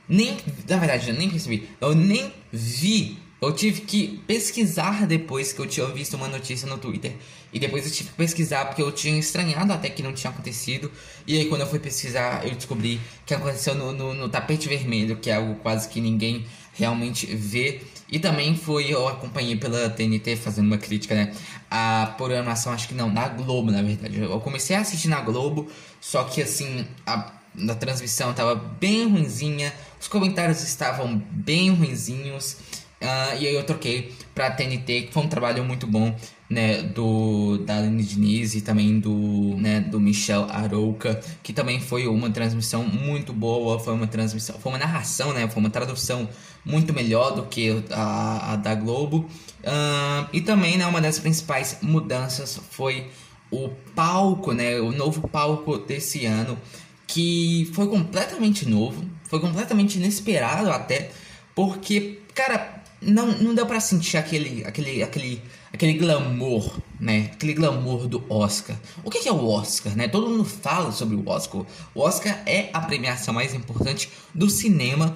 Nem, 0.10 0.36
na 0.68 0.78
verdade, 0.78 1.10
eu 1.10 1.16
nem 1.16 1.30
percebi. 1.30 1.70
Eu 1.80 1.94
nem 1.94 2.34
vi 2.52 3.20
eu 3.48 3.54
tive 3.54 3.82
que 3.82 4.22
pesquisar 4.28 5.06
depois 5.08 5.52
que 5.52 5.60
eu 5.60 5.66
tinha 5.66 5.88
visto 5.88 6.16
uma 6.16 6.28
notícia 6.28 6.68
no 6.68 6.78
Twitter. 6.78 7.14
E 7.52 7.60
depois 7.60 7.86
eu 7.86 7.92
tive 7.92 8.10
que 8.10 8.16
pesquisar 8.16 8.66
porque 8.66 8.82
eu 8.82 8.92
tinha 8.92 9.18
estranhado 9.18 9.72
até 9.74 9.90
que 9.90 10.02
não 10.02 10.14
tinha 10.14 10.32
acontecido. 10.32 10.92
E 11.26 11.38
aí 11.38 11.46
quando 11.46 11.62
eu 11.62 11.68
fui 11.68 11.80
pesquisar, 11.80 12.46
eu 12.46 12.56
descobri 12.56 13.00
que 13.26 13.34
aconteceu 13.34 13.76
no, 13.76 13.92
no, 13.92 14.14
no 14.14 14.30
tapete 14.30 14.68
vermelho, 14.68 15.18
que 15.18 15.30
é 15.30 15.36
algo 15.36 15.56
quase 15.56 15.88
que 15.90 16.02
ninguém 16.02 16.46
realmente 16.74 17.26
vê. 17.28 17.82
E 18.12 18.20
também 18.20 18.56
foi, 18.56 18.94
eu 18.94 19.08
acompanhei 19.08 19.56
pela 19.56 19.90
TNT 19.90 20.36
fazendo 20.36 20.68
uma 20.68 20.78
crítica, 20.78 21.16
né? 21.16 21.34
A 21.70 22.14
programação, 22.18 22.72
acho 22.72 22.88
que 22.88 22.94
não, 22.94 23.12
na 23.12 23.28
Globo, 23.28 23.72
na 23.72 23.82
verdade. 23.82 24.20
Eu 24.20 24.40
comecei 24.40 24.76
a 24.76 24.82
assistir 24.82 25.08
na 25.08 25.22
Globo, 25.22 25.68
só 26.00 26.24
que 26.24 26.42
assim, 26.42 26.86
a, 27.06 27.32
a 27.70 27.76
transmissão 27.76 28.32
estava 28.32 28.54
bem 28.54 29.10
ruinzinha, 29.10 29.74
os 30.00 30.08
comentários 30.08 30.62
estavam 30.62 31.18
bem 31.32 31.72
ruinzinhos. 31.72 32.58
Uh, 33.04 33.36
e 33.38 33.48
aí 33.48 33.56
eu 33.56 33.64
troquei 33.66 34.14
pra 34.34 34.50
TNT, 34.50 35.04
que 35.04 35.14
foi 35.14 35.24
um 35.24 35.28
trabalho 35.28 35.62
muito 35.66 35.86
bom, 35.86 36.16
né, 36.50 36.82
do 36.84 37.58
da 37.58 37.78
Aline 37.78 38.02
Diniz 38.02 38.56
e 38.56 38.62
também 38.62 38.98
do, 38.98 39.58
né, 39.58 39.82
do 39.82 40.00
Michel 40.00 40.48
Arouca, 40.50 41.20
que 41.42 41.52
também 41.52 41.82
foi 41.82 42.08
uma 42.08 42.30
transmissão 42.30 42.84
muito 42.86 43.34
boa, 43.34 43.78
foi 43.78 43.94
uma 43.94 44.08
transmissão, 44.08 44.56
foi 44.58 44.72
uma 44.72 44.78
narração, 44.78 45.34
né, 45.34 45.50
foi 45.50 45.60
uma 45.60 45.70
tradução 45.70 46.30
muito 46.64 46.94
melhor 46.94 47.36
do 47.36 47.44
que 47.44 47.84
a, 47.92 48.54
a 48.54 48.56
da 48.56 48.74
Globo. 48.74 49.30
Uh, 49.64 50.30
e 50.32 50.40
também, 50.40 50.78
né, 50.78 50.86
uma 50.86 51.02
das 51.02 51.20
principais 51.20 51.80
mudanças 51.82 52.58
foi 52.72 53.08
o 53.52 53.68
palco, 53.94 54.54
né, 54.54 54.80
o 54.80 54.94
novo 54.94 55.28
palco 55.28 55.78
desse 55.78 56.26
ano, 56.26 56.58
que 57.06 57.70
foi 57.74 57.88
completamente 57.88 58.68
novo, 58.68 59.04
foi 59.26 59.42
completamente 59.42 59.98
inesperado 59.98 60.72
até, 60.72 61.12
porque, 61.54 62.20
cara, 62.34 62.83
não, 63.06 63.28
não 63.38 63.54
deu 63.54 63.66
para 63.66 63.80
sentir 63.80 64.18
aquele, 64.18 64.64
aquele, 64.66 65.04
aquele, 65.04 65.42
aquele 65.72 65.94
glamour, 65.94 66.80
né? 67.00 67.32
Aquele 67.34 67.54
glamour 67.54 68.08
do 68.08 68.24
Oscar. 68.30 68.76
O 69.04 69.10
que 69.10 69.28
é 69.28 69.32
o 69.32 69.48
Oscar, 69.48 69.96
né? 69.96 70.08
Todo 70.08 70.30
mundo 70.30 70.46
fala 70.46 70.92
sobre 70.92 71.16
o 71.16 71.28
Oscar. 71.28 71.66
O 71.94 72.02
Oscar 72.02 72.42
é 72.46 72.70
a 72.74 72.82
premiação 72.82 73.34
mais 73.34 73.54
importante 73.54 74.10
do 74.34 74.50
cinema 74.50 75.16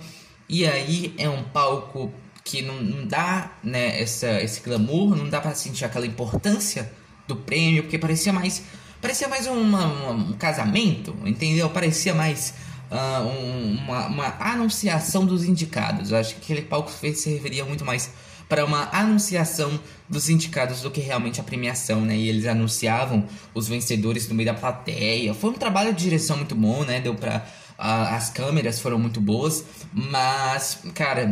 e 0.50 0.65
aí 0.65 1.13
é 1.17 1.29
um 1.29 1.44
palco 1.44 2.12
que 2.44 2.62
não, 2.62 2.82
não 2.82 3.06
dá, 3.06 3.58
né? 3.63 4.01
Essa, 4.01 4.41
esse 4.41 4.62
glamour, 4.62 5.15
não 5.15 5.29
dá 5.29 5.41
para 5.41 5.53
sentir 5.56 5.86
aquela 5.86 6.06
importância 6.06 6.91
do 7.27 7.36
prêmio, 7.36 7.84
porque 7.84 7.98
parecia 7.98 8.32
mais 8.32 8.63
parecia 9.01 9.27
mais 9.27 9.46
uma, 9.46 9.86
uma, 9.86 10.12
um 10.12 10.34
casamento, 10.34 11.15
entendeu? 11.25 11.70
Parecia 11.70 12.13
mais 12.13 12.53
uh, 12.91 13.27
um, 13.27 13.77
uma, 13.84 14.08
uma, 14.08 14.36
anunciação 14.39 15.25
dos 15.25 15.44
indicados. 15.44 16.12
Eu 16.12 16.17
acho 16.17 16.36
que 16.36 16.41
aquele 16.41 16.67
palco 16.67 16.91
serviria 16.91 17.65
muito 17.65 17.86
mais 17.86 18.12
para 18.48 18.63
uma 18.63 18.89
anunciação 18.94 19.79
dos 20.08 20.29
indicados 20.29 20.82
do 20.82 20.89
que 20.89 21.01
realmente 21.01 21.39
a 21.39 21.44
premiação, 21.44 22.01
né? 22.01 22.15
E 22.15 22.29
eles 22.29 22.46
anunciavam 22.46 23.27
os 23.53 23.67
vencedores 23.67 24.27
no 24.29 24.36
meio 24.36 24.48
da 24.48 24.53
plateia. 24.53 25.34
Foi 25.34 25.50
um 25.50 25.53
trabalho 25.53 25.94
de 25.94 26.01
direção 26.01 26.38
muito 26.38 26.56
bom, 26.56 26.84
né? 26.84 27.01
Deu 27.01 27.13
para 27.13 27.46
uh, 27.77 28.15
as 28.15 28.29
câmeras 28.29 28.79
foram 28.79 28.98
muito 28.98 29.22
boas, 29.22 29.65
mas, 29.94 30.79
cara, 30.94 31.29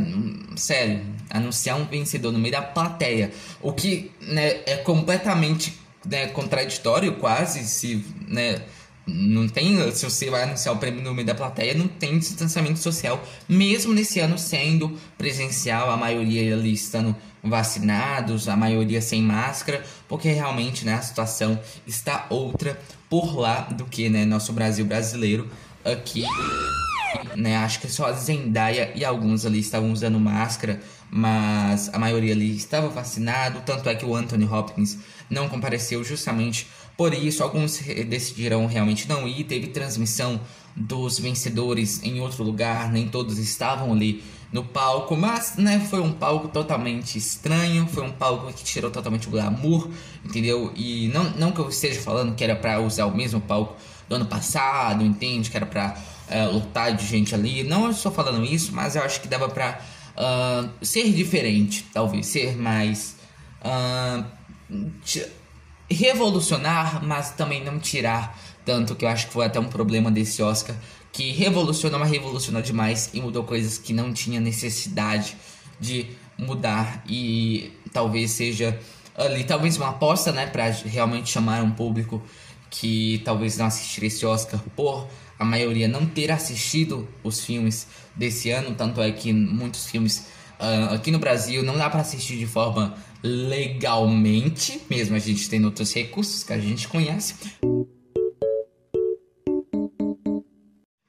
sério, 0.55 1.01
anunciar 1.29 1.77
um 1.77 1.85
vencedor 1.85 2.31
no 2.31 2.39
meio 2.39 2.51
da 2.51 2.61
plateia, 2.61 3.31
o 3.61 3.73
que 3.73 4.11
né, 4.21 4.61
é 4.65 4.77
completamente 4.77 5.73
né, 6.05 6.27
contraditório, 6.27 7.15
quase, 7.15 7.63
se, 7.63 8.05
né, 8.27 8.61
não 9.07 9.47
tem, 9.47 9.91
se 9.91 10.03
você 10.03 10.29
vai 10.29 10.43
anunciar 10.43 10.73
o 10.73 10.79
prêmio 10.79 11.01
no 11.01 11.13
meio 11.13 11.27
da 11.27 11.35
plateia, 11.35 11.75
não 11.75 11.87
tem 11.87 12.17
distanciamento 12.17 12.79
social, 12.79 13.23
mesmo 13.47 13.93
nesse 13.93 14.19
ano 14.19 14.37
sendo 14.37 14.97
presencial, 15.17 15.91
a 15.91 15.97
maioria 15.97 16.55
ali 16.55 16.73
estando 16.73 17.15
vacinados, 17.43 18.49
a 18.49 18.55
maioria 18.55 19.01
sem 19.01 19.21
máscara, 19.21 19.83
porque 20.07 20.29
realmente 20.29 20.85
né, 20.85 20.95
a 20.95 21.01
situação 21.01 21.59
está 21.85 22.25
outra 22.29 22.79
por 23.07 23.37
lá 23.37 23.61
do 23.61 23.85
que 23.85 24.09
né, 24.09 24.25
nosso 24.25 24.51
Brasil 24.51 24.85
brasileiro 24.85 25.47
aqui. 25.83 26.25
Né, 27.35 27.55
acho 27.57 27.79
que 27.79 27.87
só 27.87 28.07
a 28.07 28.13
Zendaya 28.13 28.91
e 28.95 29.05
alguns 29.05 29.45
ali 29.45 29.59
estavam 29.59 29.91
usando 29.91 30.19
máscara, 30.19 30.81
mas 31.09 31.93
a 31.93 31.99
maioria 31.99 32.33
ali 32.33 32.55
estava 32.55 32.89
vacinado, 32.89 33.61
tanto 33.65 33.87
é 33.87 33.95
que 33.95 34.05
o 34.05 34.15
Anthony 34.15 34.45
Hopkins 34.45 34.97
não 35.29 35.47
compareceu 35.47 36.03
justamente 36.03 36.67
por 36.97 37.13
isso, 37.13 37.43
alguns 37.43 37.79
decidiram 38.07 38.65
realmente 38.65 39.07
não 39.07 39.27
ir. 39.27 39.43
Teve 39.43 39.67
transmissão 39.67 40.39
dos 40.75 41.19
vencedores 41.19 42.01
em 42.03 42.19
outro 42.19 42.43
lugar, 42.43 42.91
nem 42.91 43.07
todos 43.07 43.37
estavam 43.37 43.91
ali 43.91 44.23
no 44.51 44.63
palco, 44.63 45.17
mas 45.17 45.55
né, 45.57 45.85
foi 45.89 45.99
um 45.99 46.11
palco 46.11 46.47
totalmente 46.47 47.17
estranho, 47.17 47.87
foi 47.87 48.03
um 48.03 48.11
palco 48.11 48.51
que 48.53 48.63
tirou 48.63 48.89
totalmente 48.89 49.27
o 49.27 49.31
glamour, 49.31 49.89
entendeu? 50.23 50.71
E 50.75 51.09
não, 51.09 51.25
não 51.31 51.51
que 51.51 51.59
eu 51.59 51.67
esteja 51.67 51.99
falando 51.99 52.35
que 52.35 52.43
era 52.43 52.55
para 52.55 52.79
usar 52.79 53.05
o 53.05 53.15
mesmo 53.15 53.41
palco 53.41 53.75
do 54.07 54.15
ano 54.15 54.25
passado, 54.25 55.03
entende? 55.03 55.49
Que 55.49 55.57
era 55.57 55.65
para 55.65 55.97
eh, 56.29 56.45
lotar 56.45 56.95
de 56.95 57.05
gente 57.05 57.35
ali. 57.35 57.63
Não 57.63 57.89
estou 57.89 58.11
falando 58.11 58.45
isso, 58.45 58.73
mas 58.73 58.95
eu 58.95 59.03
acho 59.03 59.19
que 59.19 59.27
dava 59.27 59.49
para 59.49 59.79
uh, 60.15 60.17
ah, 60.17 60.69
ser 60.81 61.11
diferente, 61.11 61.85
talvez, 61.93 62.27
ser 62.27 62.55
mais. 62.55 63.17
Uh, 63.61 64.23
revolucionar, 65.89 67.03
mas 67.03 67.31
também 67.31 67.63
não 67.63 67.79
tirar 67.79 68.37
tanto, 68.65 68.95
que 68.95 69.05
eu 69.05 69.09
acho 69.09 69.27
que 69.27 69.33
foi 69.33 69.45
até 69.45 69.59
um 69.59 69.67
problema 69.67 70.09
desse 70.09 70.41
Oscar, 70.41 70.75
que 71.11 71.31
revolucionou, 71.31 71.99
mas 71.99 72.09
revolucionou 72.09 72.61
demais 72.61 73.11
e 73.13 73.21
mudou 73.21 73.43
coisas 73.43 73.77
que 73.77 73.93
não 73.93 74.11
tinha 74.11 74.39
necessidade 74.39 75.37
de 75.79 76.07
mudar. 76.37 77.03
E 77.07 77.71
talvez 77.93 78.31
seja 78.31 78.77
ali 79.15 79.43
talvez 79.43 79.77
uma 79.77 79.89
aposta, 79.89 80.31
né, 80.31 80.47
para 80.47 80.69
realmente 80.69 81.29
chamar 81.29 81.63
um 81.63 81.71
público 81.71 82.21
que 82.69 83.21
talvez 83.23 83.57
não 83.57 83.67
assistiria 83.67 84.07
esse 84.07 84.25
Oscar 84.25 84.59
por 84.75 85.07
a 85.37 85.45
maioria 85.45 85.87
não 85.87 86.05
ter 86.05 86.31
assistido 86.31 87.07
os 87.23 87.43
filmes 87.43 87.87
desse 88.15 88.49
ano, 88.51 88.73
tanto 88.75 89.01
é 89.01 89.11
que 89.11 89.33
muitos 89.33 89.85
filmes 89.85 90.27
uh, 90.59 90.93
aqui 90.93 91.11
no 91.11 91.19
Brasil 91.19 91.63
não 91.63 91.77
dá 91.77 91.89
para 91.89 92.01
assistir 92.01 92.37
de 92.37 92.45
forma 92.45 92.95
legalmente, 93.23 94.81
mesmo 94.89 95.15
a 95.15 95.19
gente 95.19 95.49
tendo 95.49 95.65
outros 95.65 95.93
recursos 95.93 96.43
que 96.43 96.53
a 96.53 96.59
gente 96.59 96.87
conhece. 96.87 97.35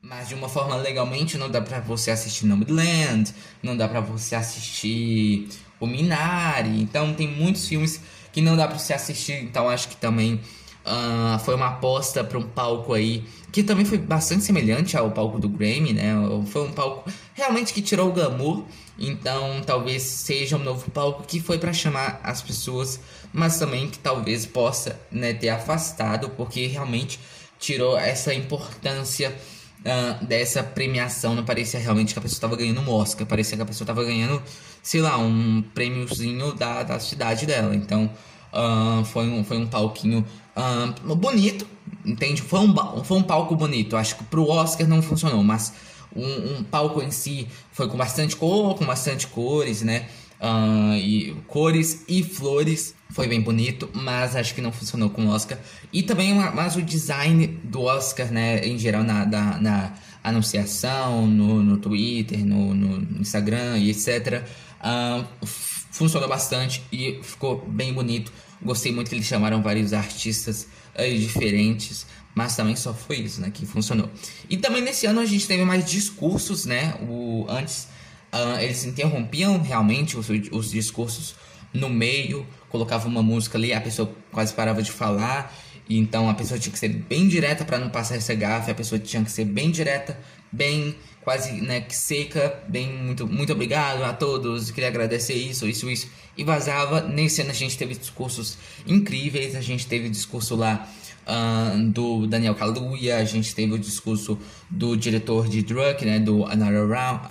Mas 0.02 0.28
de 0.28 0.34
uma 0.34 0.48
forma 0.48 0.76
legalmente 0.76 1.36
não 1.36 1.50
dá 1.50 1.60
pra 1.60 1.80
você 1.80 2.10
assistir 2.10 2.46
Nomadland, 2.46 3.34
não 3.62 3.76
dá 3.76 3.88
pra 3.88 4.00
você 4.00 4.34
assistir 4.34 5.48
o 5.80 5.86
Minari. 5.86 6.80
Então 6.80 7.12
tem 7.14 7.28
muitos 7.28 7.66
filmes 7.68 8.00
que 8.32 8.40
não 8.40 8.56
dá 8.56 8.66
pra 8.66 8.78
você 8.78 8.92
assistir. 8.92 9.42
Então 9.42 9.68
acho 9.68 9.88
que 9.88 9.96
também 9.96 10.40
Uh, 10.86 11.36
foi 11.40 11.56
uma 11.56 11.66
aposta 11.66 12.22
para 12.22 12.38
um 12.38 12.48
palco 12.48 12.94
aí 12.94 13.24
que 13.56 13.62
também 13.62 13.86
foi 13.86 13.96
bastante 13.96 14.44
semelhante 14.44 14.98
ao 14.98 15.10
palco 15.12 15.38
do 15.38 15.48
Grammy, 15.48 15.94
né? 15.94 16.12
Foi 16.48 16.68
um 16.68 16.72
palco 16.72 17.10
realmente 17.32 17.72
que 17.72 17.80
tirou 17.80 18.10
o 18.10 18.12
glamour, 18.12 18.66
então 18.98 19.62
talvez 19.64 20.02
seja 20.02 20.56
um 20.56 20.62
novo 20.62 20.90
palco 20.90 21.22
que 21.22 21.40
foi 21.40 21.56
para 21.56 21.72
chamar 21.72 22.20
as 22.22 22.42
pessoas, 22.42 23.00
mas 23.32 23.58
também 23.58 23.88
que 23.88 23.98
talvez 23.98 24.44
possa 24.44 25.00
né, 25.10 25.32
ter 25.32 25.48
afastado, 25.48 26.28
porque 26.36 26.66
realmente 26.66 27.18
tirou 27.58 27.96
essa 27.96 28.34
importância 28.34 29.34
uh, 29.80 30.22
dessa 30.26 30.62
premiação. 30.62 31.34
Não 31.34 31.42
parecia 31.42 31.80
realmente 31.80 32.12
que 32.12 32.18
a 32.18 32.22
pessoa 32.22 32.36
estava 32.36 32.56
ganhando 32.56 32.82
um 32.82 32.90
Oscar, 32.90 33.26
parecia 33.26 33.56
que 33.56 33.62
a 33.62 33.66
pessoa 33.66 33.86
estava 33.86 34.04
ganhando, 34.04 34.42
sei 34.82 35.00
lá, 35.00 35.16
um 35.16 35.62
prêmiozinho 35.62 36.52
da, 36.52 36.82
da 36.82 37.00
cidade 37.00 37.46
dela. 37.46 37.74
Então 37.74 38.10
uh, 38.52 39.02
foi, 39.06 39.26
um, 39.26 39.42
foi 39.42 39.56
um 39.56 39.66
palquinho 39.66 40.26
uh, 40.54 41.16
bonito, 41.16 41.66
entende? 42.06 42.40
Foi 42.40 42.60
um, 42.60 43.04
foi 43.04 43.18
um 43.18 43.22
palco 43.22 43.56
bonito. 43.56 43.96
Acho 43.96 44.16
que 44.16 44.24
pro 44.24 44.48
Oscar 44.48 44.86
não 44.86 45.02
funcionou, 45.02 45.42
mas 45.42 45.72
um, 46.14 46.58
um 46.58 46.62
palco 46.62 47.02
em 47.02 47.10
si 47.10 47.46
foi 47.72 47.88
com 47.88 47.96
bastante 47.96 48.36
cor, 48.36 48.74
com 48.76 48.86
bastante 48.86 49.26
cores, 49.26 49.82
né? 49.82 50.06
Uh, 50.38 50.94
e 50.96 51.34
cores 51.46 52.04
e 52.06 52.22
flores 52.22 52.94
foi 53.10 53.26
bem 53.26 53.40
bonito, 53.40 53.88
mas 53.94 54.36
acho 54.36 54.54
que 54.54 54.60
não 54.60 54.70
funcionou 54.70 55.08
com 55.10 55.26
o 55.26 55.28
Oscar. 55.30 55.58
E 55.92 56.02
também, 56.02 56.34
mas 56.34 56.76
o 56.76 56.82
design 56.82 57.46
do 57.64 57.82
Oscar, 57.82 58.30
né, 58.30 58.66
em 58.66 58.78
geral, 58.78 59.02
na, 59.02 59.24
na, 59.24 59.58
na 59.58 59.94
anunciação, 60.22 61.26
no, 61.26 61.62
no 61.62 61.78
Twitter, 61.78 62.44
no, 62.44 62.74
no 62.74 63.20
Instagram 63.20 63.78
e 63.78 63.90
etc., 63.90 64.44
uh, 64.82 65.46
funcionou 65.90 66.28
bastante 66.28 66.82
e 66.92 67.18
ficou 67.22 67.64
bem 67.66 67.94
bonito. 67.94 68.30
Gostei 68.62 68.92
muito 68.92 69.08
que 69.08 69.14
eles 69.14 69.26
chamaram 69.26 69.62
vários 69.62 69.92
artistas 69.92 70.68
uh, 70.98 71.18
diferentes, 71.18 72.06
mas 72.34 72.54
também 72.54 72.76
só 72.76 72.92
foi 72.92 73.20
isso, 73.20 73.40
né, 73.40 73.50
que 73.52 73.64
funcionou. 73.64 74.10
E 74.48 74.56
também 74.56 74.82
nesse 74.82 75.06
ano 75.06 75.20
a 75.20 75.26
gente 75.26 75.46
teve 75.46 75.64
mais 75.64 75.88
discursos, 75.88 76.66
né, 76.66 76.94
o, 77.02 77.46
antes 77.48 77.88
uh, 78.32 78.60
eles 78.60 78.84
interrompiam 78.84 79.60
realmente 79.60 80.16
os, 80.16 80.28
os 80.52 80.70
discursos 80.70 81.34
no 81.72 81.88
meio, 81.88 82.46
colocava 82.68 83.08
uma 83.08 83.22
música 83.22 83.58
ali, 83.58 83.72
a 83.72 83.80
pessoa 83.80 84.10
quase 84.32 84.52
parava 84.52 84.82
de 84.82 84.90
falar, 84.90 85.54
e 85.88 85.98
então 85.98 86.28
a 86.28 86.34
pessoa 86.34 86.58
tinha 86.58 86.72
que 86.72 86.78
ser 86.78 86.88
bem 86.88 87.28
direta 87.28 87.64
para 87.64 87.78
não 87.78 87.90
passar 87.90 88.16
essa 88.16 88.34
gafe, 88.34 88.70
a 88.70 88.74
pessoa 88.74 88.98
tinha 88.98 89.22
que 89.22 89.30
ser 89.30 89.44
bem 89.44 89.70
direta, 89.70 90.18
bem 90.50 90.96
quase 91.26 91.54
né, 91.54 91.80
que 91.80 91.96
seca, 91.96 92.62
bem 92.68 92.88
muito, 92.88 93.26
muito 93.26 93.52
obrigado 93.52 94.04
a 94.04 94.12
todos, 94.12 94.70
queria 94.70 94.88
agradecer 94.88 95.34
isso, 95.34 95.66
isso, 95.66 95.90
isso, 95.90 96.08
e 96.38 96.44
vazava. 96.44 97.00
Nesse 97.00 97.40
ano 97.40 97.50
a 97.50 97.52
gente 97.52 97.76
teve 97.76 97.96
discursos 97.96 98.56
incríveis, 98.86 99.56
a 99.56 99.60
gente 99.60 99.88
teve 99.88 100.08
discurso 100.08 100.54
lá 100.54 100.88
uh, 101.26 101.82
do 101.90 102.28
Daniel 102.28 102.54
Kaluuya, 102.54 103.16
a 103.16 103.24
gente 103.24 103.52
teve 103.56 103.72
o 103.72 103.78
discurso 103.78 104.38
do 104.70 104.96
diretor 104.96 105.48
de 105.48 105.62
Druk, 105.62 106.04
né, 106.04 106.20
do 106.20 106.46
Another 106.46 106.86
Round, 106.86 107.22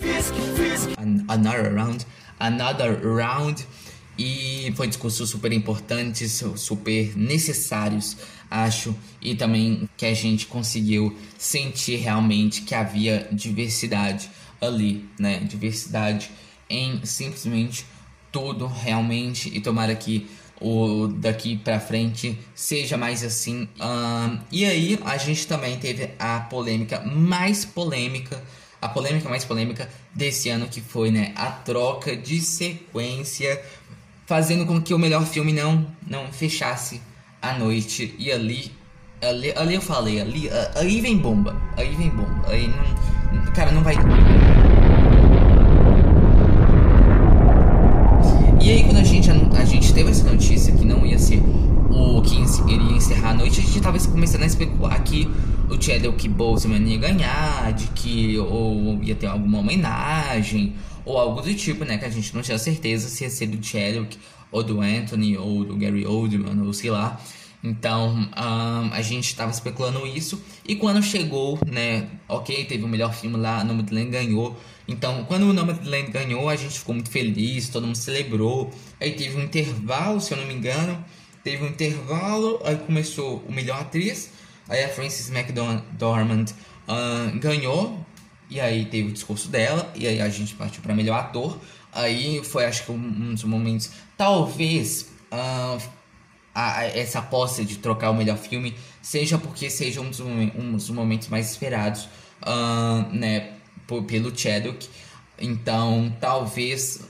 Another 1.30 1.74
Round, 1.74 2.06
Another 2.38 3.00
Round, 3.02 3.66
e 4.20 4.74
foi 4.76 4.88
discursos 4.90 5.30
super 5.30 5.54
importantes, 5.54 6.44
super 6.58 7.16
necessários 7.16 8.18
acho, 8.50 8.96
e 9.22 9.36
também 9.36 9.90
que 9.98 10.06
a 10.06 10.14
gente 10.14 10.46
conseguiu 10.46 11.18
sentir 11.38 11.98
realmente 11.98 12.62
que 12.62 12.76
havia 12.76 13.28
diversidade 13.32 14.30
ali, 14.62 15.08
né? 15.20 15.40
Diversidade 15.40 16.30
em 16.70 17.06
simplesmente 17.06 17.86
tudo 18.32 18.68
realmente 18.68 19.50
e 19.56 19.62
tomara 19.62 19.96
que 19.96 20.28
o 20.60 21.08
daqui 21.08 21.58
para 21.58 21.80
frente 21.80 22.38
seja 22.54 22.98
mais 22.98 23.24
assim. 23.24 23.68
Um, 23.80 24.40
e 24.52 24.66
aí 24.66 25.00
a 25.06 25.18
gente 25.18 25.48
também 25.48 25.78
teve 25.78 26.12
a 26.18 26.40
polêmica 26.40 27.02
mais 27.02 27.66
polêmica, 27.66 28.42
a 28.82 28.88
polêmica 28.88 29.30
mais 29.30 29.44
polêmica 29.44 29.90
desse 30.14 30.50
ano 30.50 30.68
que 30.68 30.82
foi, 30.82 31.12
né, 31.12 31.34
a 31.36 31.52
troca 31.52 32.16
de 32.16 32.40
sequência, 32.42 33.62
fazendo 34.26 34.66
com 34.66 34.82
que 34.82 34.94
o 34.94 35.00
melhor 35.00 35.26
filme 35.26 35.52
não 35.52 35.88
não 36.08 36.32
fechasse 36.32 37.02
à 37.50 37.60
noite 37.60 38.16
e 38.18 38.32
ali, 38.32 38.72
ali, 39.22 39.54
ali 39.56 39.76
eu 39.76 39.82
falei, 39.82 40.20
ali, 40.20 40.50
aí 40.76 41.00
vem 41.00 41.18
bomba, 41.18 41.56
aí 41.78 41.94
vem 41.96 42.10
bomba, 42.10 42.46
aí 42.48 42.68
não, 42.68 43.54
cara, 43.54 43.72
não 43.72 43.84
vai. 43.84 43.96
E 48.62 48.70
aí 48.72 48.84
quando 48.84 48.98
a 48.98 49.04
gente, 49.04 49.30
a 49.30 49.66
gente 49.66 49.94
teve 49.94 50.10
essa 50.10 50.24
notícia 50.24 50.74
que 50.74 50.84
não 50.84 51.06
ia 51.06 51.20
ser 51.20 51.40
o 51.92 52.22
que 52.22 52.36
iria 52.74 52.98
encerrar 52.98 53.30
a 53.30 53.34
noite, 53.36 53.60
a 53.60 53.64
gente 53.64 53.80
tava 53.80 53.98
começando 54.16 54.44
a 54.44 54.46
especular 54.46 55.04
que 55.04 55.28
o 55.70 55.82
Chadwick 55.82 56.30
Boseman 56.30 56.88
ia 56.88 56.98
ganhar, 56.98 57.74
de 57.74 57.88
que 57.88 58.40
ou 58.40 58.98
ia 59.04 59.14
ter 59.14 59.28
alguma 59.28 59.60
homenagem, 59.60 60.74
ou 61.04 61.18
algo 61.18 61.42
do 61.42 61.54
tipo, 61.54 61.84
né? 61.84 61.98
Que 61.98 62.06
a 62.06 62.10
gente 62.10 62.34
não 62.34 62.42
tinha 62.42 62.58
certeza 62.58 63.10
se 63.10 63.26
ia 63.26 63.30
ser 63.30 63.48
do 63.48 63.62
Chadwick 63.62 64.18
ou 64.54 64.64
do 64.64 64.80
Anthony, 64.80 65.38
ou 65.38 65.66
do 65.66 65.76
Gary 65.76 66.06
Oldman, 66.06 66.66
ou 66.66 66.72
sei 66.72 66.92
lá. 66.92 67.20
Então, 67.62 68.16
um, 68.16 68.94
a 68.94 69.02
gente 69.02 69.26
estava 69.26 69.52
especulando 69.52 70.08
isso. 70.08 70.42
E 70.66 70.78
quando 70.78 71.04
chegou, 71.04 71.60
né? 71.70 72.08
Ok, 72.30 72.64
teve 72.64 72.86
o 72.86 72.88
melhor 72.88 73.14
filme 73.14 73.36
lá, 73.36 73.66
Nomadland 73.66 74.12
ganhou. 74.12 74.56
Então, 74.88 75.26
quando 75.26 75.44
o 75.44 75.52
Nomadland 75.52 76.10
ganhou, 76.10 76.48
a 76.48 76.56
gente 76.56 76.80
ficou 76.80 76.96
muito 76.96 77.10
feliz, 77.10 77.68
todo 77.68 77.86
mundo 77.86 77.98
celebrou. 77.98 78.72
Aí 79.02 79.12
teve 79.12 79.36
um 79.36 79.44
intervalo, 79.44 80.22
se 80.22 80.34
eu 80.34 80.38
não 80.38 80.48
me 80.48 80.54
engano. 80.54 81.04
Teve 81.46 81.64
um 81.64 81.68
intervalo, 81.68 82.60
aí 82.66 82.76
começou 82.76 83.38
o 83.48 83.52
melhor 83.52 83.80
atriz. 83.80 84.32
Aí 84.68 84.84
a 84.84 84.90
Frances 84.90 85.30
McDormand 85.30 86.46
uh, 86.88 87.40
ganhou. 87.40 88.04
E 88.50 88.60
aí 88.60 88.86
teve 88.86 89.10
o 89.10 89.12
discurso 89.12 89.48
dela. 89.48 89.94
E 89.94 90.08
aí 90.08 90.20
a 90.20 90.28
gente 90.28 90.56
partiu 90.56 90.82
para 90.82 90.96
melhor 90.96 91.20
ator. 91.20 91.60
Aí 91.94 92.44
foi, 92.44 92.66
acho 92.66 92.86
que, 92.86 92.92
um 92.92 93.32
dos 93.32 93.44
momentos 93.44 93.92
talvez 94.18 95.12
uh, 95.32 95.80
a, 96.56 96.80
a, 96.80 96.86
essa 96.86 97.20
aposta 97.20 97.64
de 97.64 97.78
trocar 97.78 98.10
o 98.10 98.16
melhor 98.16 98.38
filme 98.38 98.74
seja 99.00 99.38
porque 99.38 99.70
seja 99.70 100.02
um 100.02 100.10
dos, 100.10 100.22
um 100.22 100.72
dos 100.72 100.90
momentos 100.90 101.28
mais 101.28 101.52
esperados 101.52 102.10
uh, 102.42 103.08
né, 103.14 103.54
por, 103.86 104.04
pelo 104.06 104.36
Chadwick. 104.36 104.90
Então, 105.38 106.12
talvez 106.20 107.02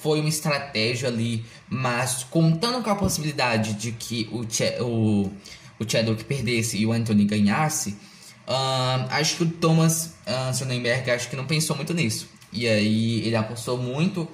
foi 0.00 0.20
uma 0.20 0.28
estratégia 0.28 1.08
ali, 1.08 1.44
mas 1.68 2.24
contando 2.24 2.82
com 2.82 2.90
a 2.90 2.94
possibilidade 2.94 3.74
de 3.74 3.92
que 3.92 4.28
o, 4.32 4.44
Ch 4.44 4.80
o, 4.80 5.30
o 5.78 5.90
Chadwick 5.90 6.24
perdesse 6.24 6.78
e 6.78 6.86
o 6.86 6.92
Anthony 6.92 7.24
ganhasse, 7.24 7.90
uh, 8.46 9.06
acho 9.10 9.36
que 9.36 9.42
o 9.42 9.46
Thomas 9.50 10.14
uh, 10.26 10.54
Sonnenberg 10.54 11.10
acho 11.10 11.28
que 11.28 11.36
não 11.36 11.46
pensou 11.46 11.74
muito 11.76 11.92
nisso. 11.92 12.28
E 12.52 12.66
aí 12.66 13.26
ele 13.26 13.36
apostou 13.36 13.76
muito 13.76 14.28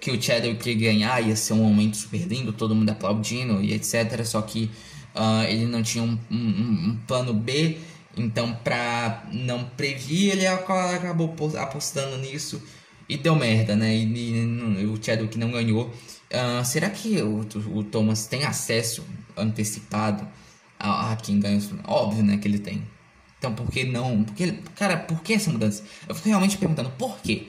que 0.00 0.10
o 0.10 0.20
Chadwick 0.20 0.68
ia 0.68 0.92
ganhar, 0.92 1.20
ia 1.20 1.36
ser 1.36 1.52
um 1.52 1.64
momento 1.64 1.98
super 1.98 2.20
lindo, 2.22 2.52
todo 2.52 2.74
mundo 2.74 2.88
aplaudindo 2.88 3.62
e 3.62 3.74
etc. 3.74 4.24
Só 4.24 4.40
que 4.40 4.70
uh, 5.14 5.44
ele 5.46 5.66
não 5.66 5.82
tinha 5.82 6.02
um, 6.02 6.18
um, 6.30 6.36
um, 6.36 6.98
plano 7.06 7.34
B, 7.34 7.76
então 8.16 8.58
pra 8.64 9.24
não 9.30 9.64
prever 9.64 10.30
ele 10.30 10.46
acabou 10.46 11.36
apostando 11.58 12.16
nisso 12.16 12.60
e 13.10 13.16
deu 13.16 13.34
merda, 13.34 13.74
né? 13.74 13.92
E, 13.92 14.04
e, 14.04 14.86
o 14.86 14.96
Chadwick 15.02 15.36
não 15.36 15.50
ganhou. 15.50 15.92
Uh, 16.32 16.64
será 16.64 16.88
que 16.88 17.20
o, 17.20 17.40
o, 17.74 17.82
Thomas 17.82 18.28
tem 18.28 18.44
acesso 18.44 19.04
antecipado 19.36 20.26
a, 20.78 21.10
a 21.10 21.16
quem 21.16 21.40
ganhou? 21.40 21.60
Óbvio, 21.88 22.22
né, 22.22 22.36
que 22.36 22.46
ele 22.46 22.60
tem. 22.60 22.84
Então 23.36 23.52
por 23.52 23.68
que 23.68 23.82
não? 23.82 24.22
Porque, 24.22 24.52
cara, 24.76 24.96
por 24.96 25.22
que 25.22 25.32
essa 25.32 25.50
mudança? 25.50 25.82
Eu 26.08 26.14
fico 26.14 26.28
realmente 26.28 26.56
perguntando 26.56 26.88
por 26.90 27.18
quê? 27.18 27.48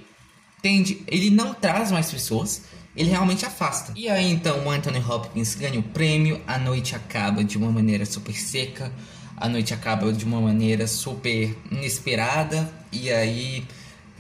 Entende? 0.57 1.03
Ele 1.05 1.29
não 1.29 1.53
traz 1.53 1.91
mais 1.91 2.09
pessoas, 2.09 2.63
ele 2.95 3.11
realmente 3.11 3.45
afasta. 3.45 3.93
E 3.95 4.09
aí 4.09 4.31
então 4.31 4.65
o 4.65 4.69
Anthony 4.71 4.97
Hopkins 4.97 5.53
ganha 5.53 5.79
o 5.79 5.83
prêmio, 5.83 6.41
a 6.47 6.57
noite 6.57 6.95
acaba 6.95 7.43
de 7.43 7.55
uma 7.55 7.71
maneira 7.71 8.03
super 8.03 8.33
seca, 8.33 8.91
a 9.37 9.47
noite 9.47 9.75
acaba 9.75 10.11
de 10.11 10.25
uma 10.25 10.41
maneira 10.41 10.87
super 10.87 11.55
inesperada, 11.69 12.71
e 12.91 13.11
aí 13.11 13.63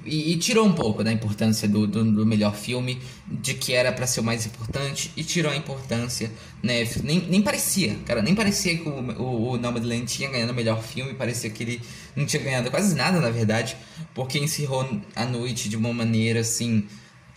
e, 0.05 0.33
e, 0.33 0.37
tirou 0.37 0.65
um 0.65 0.73
pouco 0.73 1.03
da 1.03 1.11
importância 1.11 1.67
do, 1.67 1.85
do, 1.85 2.03
do 2.03 2.25
melhor 2.25 2.55
filme, 2.55 2.99
de 3.27 3.53
que 3.53 3.73
era 3.73 3.91
para 3.91 4.07
ser 4.07 4.19
o 4.19 4.23
mais 4.23 4.45
importante, 4.45 5.11
e 5.15 5.23
tirou 5.23 5.51
a 5.51 5.55
importância, 5.55 6.31
né? 6.61 6.87
Nem, 7.03 7.19
nem 7.27 7.41
parecia, 7.41 7.95
cara, 8.05 8.21
nem 8.21 8.33
parecia 8.33 8.77
que 8.77 8.87
o, 8.87 9.21
o, 9.21 9.51
o 9.51 9.57
Nomadland 9.57 10.05
tinha 10.05 10.29
ganhado 10.29 10.51
o 10.51 10.55
melhor 10.55 10.81
filme, 10.81 11.13
parecia 11.13 11.49
que 11.49 11.63
ele 11.63 11.81
não 12.15 12.25
tinha 12.25 12.41
ganhado 12.41 12.71
quase 12.71 12.95
nada, 12.95 13.19
na 13.19 13.29
verdade, 13.29 13.77
porque 14.13 14.39
encerrou 14.39 14.87
a 15.15 15.25
noite 15.25 15.69
de 15.69 15.77
uma 15.77 15.93
maneira 15.93 16.39
assim, 16.41 16.85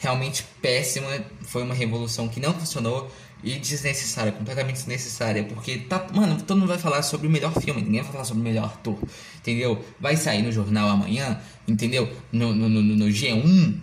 realmente 0.04 0.44
péssima. 0.60 1.08
Foi 1.42 1.62
uma 1.62 1.74
revolução 1.74 2.28
que 2.28 2.38
não 2.38 2.54
funcionou 2.54 3.10
e 3.42 3.58
desnecessária, 3.58 4.32
completamente 4.32 4.76
desnecessária, 4.76 5.44
porque 5.44 5.76
tá, 5.78 6.06
mano, 6.14 6.40
todo 6.40 6.56
mundo 6.56 6.68
vai 6.68 6.78
falar 6.78 7.02
sobre 7.02 7.26
o 7.26 7.30
melhor 7.30 7.52
filme, 7.60 7.82
ninguém 7.82 8.00
vai 8.00 8.10
falar 8.10 8.24
sobre 8.24 8.40
o 8.40 8.44
melhor 8.44 8.64
ator, 8.64 8.96
entendeu? 9.36 9.84
Vai 10.00 10.16
sair 10.16 10.42
no 10.42 10.50
jornal 10.50 10.88
amanhã, 10.88 11.38
entendeu? 11.68 12.08
No, 12.32 12.54
no, 12.54 12.70
no, 12.70 12.82
no 12.82 13.04
G1 13.06 13.74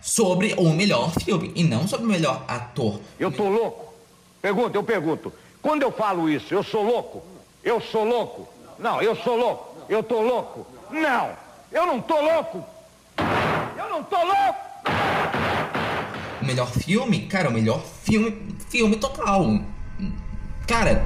sobre 0.00 0.54
o 0.56 0.70
melhor 0.70 1.10
filme 1.24 1.50
e 1.56 1.64
não 1.64 1.88
sobre 1.88 2.06
o 2.06 2.08
melhor 2.08 2.44
ator. 2.46 3.00
Eu 3.18 3.32
tô 3.32 3.48
louco? 3.48 3.92
Pergunta, 4.40 4.78
eu 4.78 4.84
pergunto. 4.84 5.32
Quando 5.60 5.82
eu 5.82 5.90
falo 5.90 6.30
isso, 6.30 6.54
eu 6.54 6.62
sou 6.62 6.84
louco? 6.84 7.22
Eu 7.64 7.80
sou 7.80 8.04
louco? 8.04 8.48
Não, 8.78 9.02
eu 9.02 9.16
sou 9.16 9.36
louco. 9.36 9.76
Eu 9.88 10.04
tô 10.04 10.22
louco? 10.22 10.64
Não, 10.88 11.32
eu 11.72 11.84
não 11.84 12.00
tô 12.00 12.20
louco. 12.20 12.64
Eu 13.76 13.90
não 13.90 14.04
tô 14.04 14.16
louco. 14.16 14.69
Melhor 16.50 16.72
filme? 16.72 17.26
Cara, 17.26 17.48
o 17.48 17.52
melhor 17.52 17.80
filme, 18.02 18.36
filme 18.68 18.96
total. 18.96 19.60
Cara, 20.66 21.00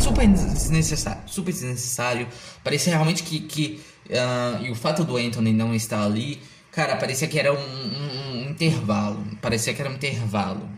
super 0.00 0.26
desnecessário, 0.26 1.22
super 1.26 1.52
desnecessário. 1.52 2.26
Parecia 2.64 2.92
realmente 2.92 3.22
que, 3.22 3.38
que 3.38 3.80
uh, 4.10 4.64
e 4.64 4.70
o 4.72 4.74
fato 4.74 5.04
do 5.04 5.16
Anthony 5.16 5.52
não 5.52 5.72
estar 5.72 6.02
ali, 6.02 6.42
cara, 6.72 6.96
parecia 6.96 7.28
que 7.28 7.38
era 7.38 7.52
um, 7.52 7.56
um, 7.56 8.46
um 8.46 8.50
intervalo, 8.50 9.24
parecia 9.40 9.72
que 9.72 9.80
era 9.80 9.88
um 9.88 9.94
intervalo. 9.94 10.68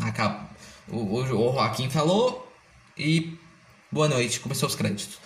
Acab... 0.00 0.46
O, 0.88 0.98
o, 0.98 1.22
o 1.22 1.26
Joaquim 1.26 1.90
falou 1.90 2.48
e 2.96 3.36
boa 3.90 4.08
noite, 4.08 4.38
começou 4.38 4.68
os 4.68 4.76
créditos. 4.76 5.18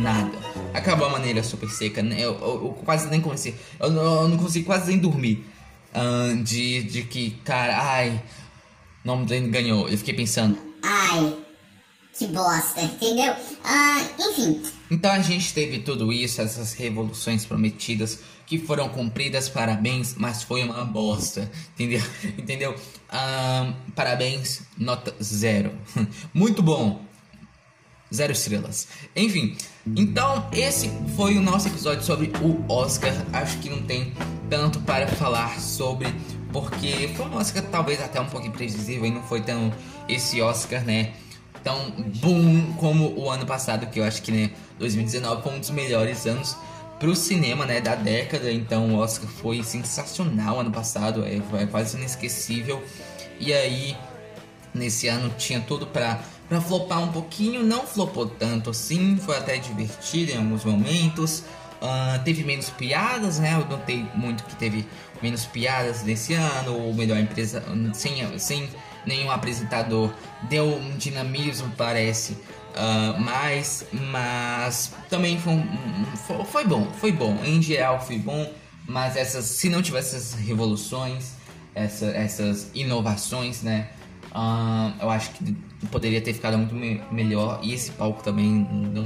Nada. 0.00 0.38
Acabou 0.74 1.06
a 1.06 1.10
maneira 1.10 1.42
super 1.42 1.68
seca. 1.70 2.02
Né? 2.02 2.16
Eu, 2.18 2.34
eu, 2.34 2.64
eu 2.64 2.78
quase 2.84 3.08
nem 3.08 3.20
comecei. 3.20 3.54
Eu, 3.80 3.92
eu, 3.92 4.28
não 4.28 4.36
consegui 4.36 4.64
quase 4.64 4.88
nem 4.88 4.98
dormir. 4.98 5.44
Uh, 5.94 6.42
de, 6.42 6.82
de 6.82 7.02
que, 7.02 7.30
cara, 7.44 7.78
ai, 7.80 8.22
Nomadland 9.04 9.48
ganhou. 9.48 9.88
Eu 9.88 9.96
fiquei 9.96 10.14
pensando. 10.14 10.58
Ai, 10.82 11.34
que 12.18 12.26
bosta, 12.26 12.82
entendeu? 12.82 13.34
Ah, 13.64 14.04
enfim. 14.18 14.62
Então 14.90 15.10
a 15.10 15.20
gente 15.20 15.54
teve 15.54 15.78
tudo 15.78 16.12
isso, 16.12 16.40
essas 16.40 16.72
revoluções 16.74 17.46
prometidas 17.46 18.20
que 18.44 18.58
foram 18.58 18.88
cumpridas, 18.88 19.48
parabéns, 19.48 20.14
mas 20.16 20.42
foi 20.42 20.64
uma 20.64 20.84
bosta, 20.84 21.50
entendeu? 21.74 22.02
Entendeu? 22.38 22.74
Parabéns, 23.94 24.62
nota 24.76 25.14
zero. 25.22 25.70
Muito 26.32 26.62
bom, 26.62 27.04
zero 28.12 28.32
estrelas. 28.32 28.88
Enfim, 29.14 29.56
então 29.86 30.48
esse 30.52 30.90
foi 31.16 31.36
o 31.36 31.40
nosso 31.40 31.68
episódio 31.68 32.02
sobre 32.04 32.32
o 32.42 32.64
Oscar. 32.72 33.12
Acho 33.32 33.58
que 33.58 33.68
não 33.68 33.82
tem 33.82 34.12
tanto 34.48 34.80
para 34.80 35.06
falar 35.06 35.60
sobre 35.60 36.12
porque 36.52 37.10
foi 37.14 37.26
um 37.26 37.36
Oscar 37.36 37.62
talvez 37.70 38.00
até 38.00 38.20
um 38.20 38.26
pouco 38.26 38.46
imprevisível 38.46 39.06
e 39.06 39.10
não 39.10 39.22
foi 39.22 39.40
tão 39.40 39.72
esse 40.08 40.40
Oscar, 40.40 40.82
né? 40.84 41.12
Tão 41.62 41.90
boom 41.90 42.72
como 42.74 43.12
o 43.18 43.30
ano 43.30 43.44
passado, 43.44 43.86
que 43.86 44.00
eu 44.00 44.04
acho 44.04 44.22
que 44.22 44.32
né, 44.32 44.50
2019 44.78 45.42
foi 45.42 45.52
um 45.52 45.58
dos 45.58 45.70
melhores 45.70 46.26
anos 46.26 46.56
pro 46.98 47.14
cinema, 47.14 47.66
né, 47.66 47.80
da 47.80 47.94
década. 47.94 48.50
Então 48.50 48.94
o 48.94 48.98
Oscar 48.98 49.28
foi 49.28 49.62
sensacional 49.62 50.60
ano 50.60 50.70
passado, 50.70 51.24
é, 51.24 51.40
foi 51.50 51.66
quase 51.66 51.96
inesquecível. 51.96 52.82
E 53.38 53.52
aí 53.52 53.96
nesse 54.74 55.08
ano 55.08 55.30
tinha 55.36 55.60
tudo 55.60 55.86
para 55.86 56.20
para 56.48 56.60
flopar 56.60 57.02
um 57.02 57.12
pouquinho, 57.12 57.62
não 57.62 57.86
flopou 57.86 58.26
tanto 58.26 58.70
assim, 58.70 59.18
foi 59.18 59.36
até 59.36 59.58
divertido 59.58 60.32
em 60.32 60.36
alguns 60.38 60.64
momentos. 60.64 61.44
Uh, 61.80 62.22
teve 62.24 62.42
menos 62.42 62.70
piadas, 62.70 63.38
né? 63.38 63.54
Eu 63.54 63.64
notei 63.66 64.04
muito 64.14 64.42
que 64.44 64.56
teve 64.56 64.86
menos 65.22 65.44
piadas 65.44 66.02
nesse 66.02 66.34
ano, 66.34 66.76
ou 66.76 66.94
melhor, 66.94 67.18
empresa 67.18 67.62
sem, 67.92 68.38
sem 68.38 68.68
nenhum 69.06 69.30
apresentador 69.30 70.12
deu 70.48 70.66
um 70.66 70.96
dinamismo, 70.96 71.70
parece. 71.76 72.32
Uh, 72.74 73.18
mais, 73.20 73.84
mas 73.92 74.92
também 75.10 75.38
foi, 75.40 75.64
foi, 76.26 76.44
foi, 76.44 76.64
bom, 76.64 76.86
foi 77.00 77.12
bom. 77.12 77.38
Em 77.44 77.60
geral 77.60 78.00
foi 78.00 78.18
bom, 78.18 78.52
mas 78.86 79.16
essas, 79.16 79.44
se 79.46 79.68
não 79.68 79.82
tivesse 79.82 80.16
essas 80.16 80.34
revoluções, 80.34 81.32
essa, 81.74 82.06
essas 82.06 82.70
inovações, 82.74 83.62
né? 83.62 83.88
Uh, 84.32 84.92
eu 85.00 85.10
acho 85.10 85.30
que 85.30 85.56
poderia 85.86 86.20
ter 86.20 86.34
ficado 86.34 86.58
muito 86.58 86.74
me 86.74 87.00
melhor. 87.10 87.60
E 87.62 87.72
esse 87.72 87.90
palco 87.92 88.22
também, 88.22 88.66
não, 88.70 89.04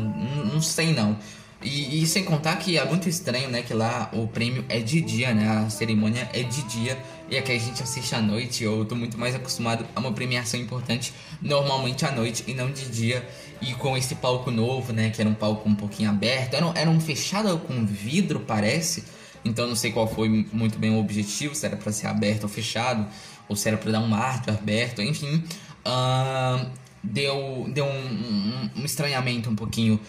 não, 0.53 0.63
sei 0.63 0.93
não. 0.93 1.19
E, 1.63 2.03
e, 2.03 2.07
sem 2.07 2.25
contar 2.25 2.57
que 2.57 2.77
é 2.77 2.85
muito 2.85 3.09
estranho, 3.09 3.49
né? 3.49 3.63
Que 3.63 3.73
lá 3.73 4.11
o 4.13 4.27
prêmio 4.27 4.65
é 4.69 4.81
de 4.81 5.01
dia, 5.01 5.33
né? 5.33 5.49
A 5.49 5.71
cerimônia 5.71 6.29
é 6.33 6.43
de 6.43 6.63
dia 6.63 6.99
e 7.31 7.39
aqui 7.39 7.53
a 7.53 7.59
gente 7.59 7.83
assiste 7.83 8.15
à 8.15 8.21
noite. 8.21 8.65
Eu 8.65 8.85
tô 8.85 8.97
muito 8.97 9.19
mais 9.19 9.35
acostumado 9.35 9.87
a 9.95 10.01
uma 10.01 10.13
premiação 10.13 10.59
importante 10.59 11.15
normalmente 11.41 12.05
à 12.05 12.11
noite 12.11 12.45
e 12.49 12.55
não 12.55 12.71
de 12.71 12.87
dia. 12.87 13.27
E 13.61 13.75
com 13.75 13.97
esse 13.97 14.17
palco 14.17 14.51
novo, 14.51 14.93
né? 14.93 15.11
Que 15.11 15.21
era 15.21 15.31
um 15.31 15.35
palco 15.35 15.69
um 15.69 15.75
pouquinho 15.75 16.11
aberto, 16.11 16.55
era 16.55 16.67
um, 16.67 16.73
era 16.75 16.91
um 16.91 16.99
fechado 16.99 17.57
com 17.59 17.87
vidro, 17.87 18.41
parece. 18.41 19.05
Então 19.45 19.67
não 19.67 19.77
sei 19.77 19.93
qual 19.93 20.09
foi 20.09 20.47
muito 20.53 20.79
bem 20.79 20.91
o 20.91 20.99
objetivo, 20.99 21.55
se 21.55 21.67
era 21.67 21.77
para 21.77 21.93
ser 21.93 22.07
aberto 22.07 22.45
ou 22.45 22.49
fechado, 22.49 23.07
ou 23.49 23.57
se 23.57 23.69
era 23.69 23.77
para 23.77 23.93
dar 23.93 24.01
um 24.01 24.15
ar 24.15 24.43
aberto, 24.49 25.03
enfim. 25.03 25.43
Uh, 25.85 26.71
deu 27.03 27.67
deu 27.73 27.85
um, 27.85 27.89
um, 27.89 28.71
um 28.77 28.85
estranhamento 28.85 29.51
um 29.51 29.57
pouquinho 29.57 30.01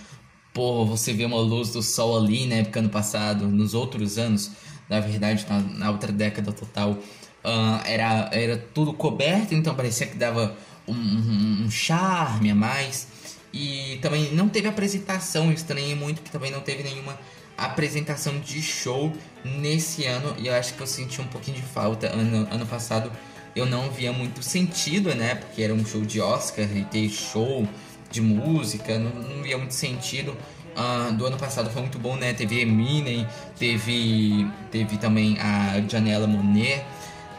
pô, 0.54 0.86
você 0.86 1.12
vê 1.12 1.26
uma 1.26 1.40
luz 1.40 1.72
do 1.72 1.82
sol 1.82 2.18
ali, 2.18 2.46
né? 2.46 2.64
Porque 2.64 2.80
ano 2.80 2.90
passado, 2.90 3.48
nos 3.48 3.74
outros 3.74 4.18
anos, 4.18 4.52
na 4.88 5.00
verdade, 5.00 5.46
na, 5.50 5.60
na 5.60 5.92
outra 5.92 6.12
década 6.12 6.52
total, 6.52 6.92
uh, 6.92 7.82
era, 7.86 8.30
era 8.32 8.58
tudo 8.58 8.94
coberto, 8.94 9.56
então 9.56 9.74
parecia 9.76 10.06
que 10.06 10.16
dava 10.16 10.56
um, 10.88 11.66
um, 11.66 11.72
charme 11.72 12.52
a 12.52 12.56
mais. 12.56 13.08
E 13.52 14.00
também 14.02 14.34
não 14.34 14.50
teve 14.50 14.68
apresentação, 14.68 15.52
estranhei 15.52 15.96
muito 15.96 16.22
que 16.22 16.32
também 16.32 16.52
não 16.52 16.62
teve 16.62 16.84
nenhuma 16.84 17.18
apresentação 17.58 18.40
de 18.40 18.62
show 18.62 19.12
nesse 19.44 20.06
ano. 20.06 20.36
E 20.40 20.48
eu 20.48 20.56
acho 20.56 20.74
que 20.74 20.82
eu 20.82 20.88
senti 20.88 21.22
um 21.22 21.28
pouquinho 21.28 21.58
de 21.58 21.64
falta. 21.64 22.08
Ano, 22.08 22.48
ano 22.52 22.66
passado 22.66 23.12
eu 23.56 23.66
não 23.66 23.90
via 23.92 24.12
muito 24.12 24.42
sentido, 24.42 25.14
né? 25.14 25.36
Porque 25.36 25.62
era 25.62 25.74
um 25.74 25.86
show 25.86 26.02
de 26.02 26.20
Oscar 26.20 26.66
e 26.76 26.84
ter 26.86 27.10
show 27.10 27.68
de 28.12 28.22
música, 28.22 28.98
não, 28.98 29.12
não 29.12 29.44
via 29.44 29.58
muito 29.58 29.74
sentido. 29.74 30.36
Uh, 30.76 31.14
do 31.14 31.26
ano 31.26 31.38
passado 31.38 31.70
foi 31.70 31.82
muito 31.82 32.00
bom, 32.00 32.16
né? 32.16 32.34
Teve 32.34 32.62
Eminem, 32.62 33.28
teve, 33.58 34.48
teve 34.72 34.98
também 34.98 35.38
a 35.40 35.80
Janela 35.88 36.26
Monet, 36.26 36.84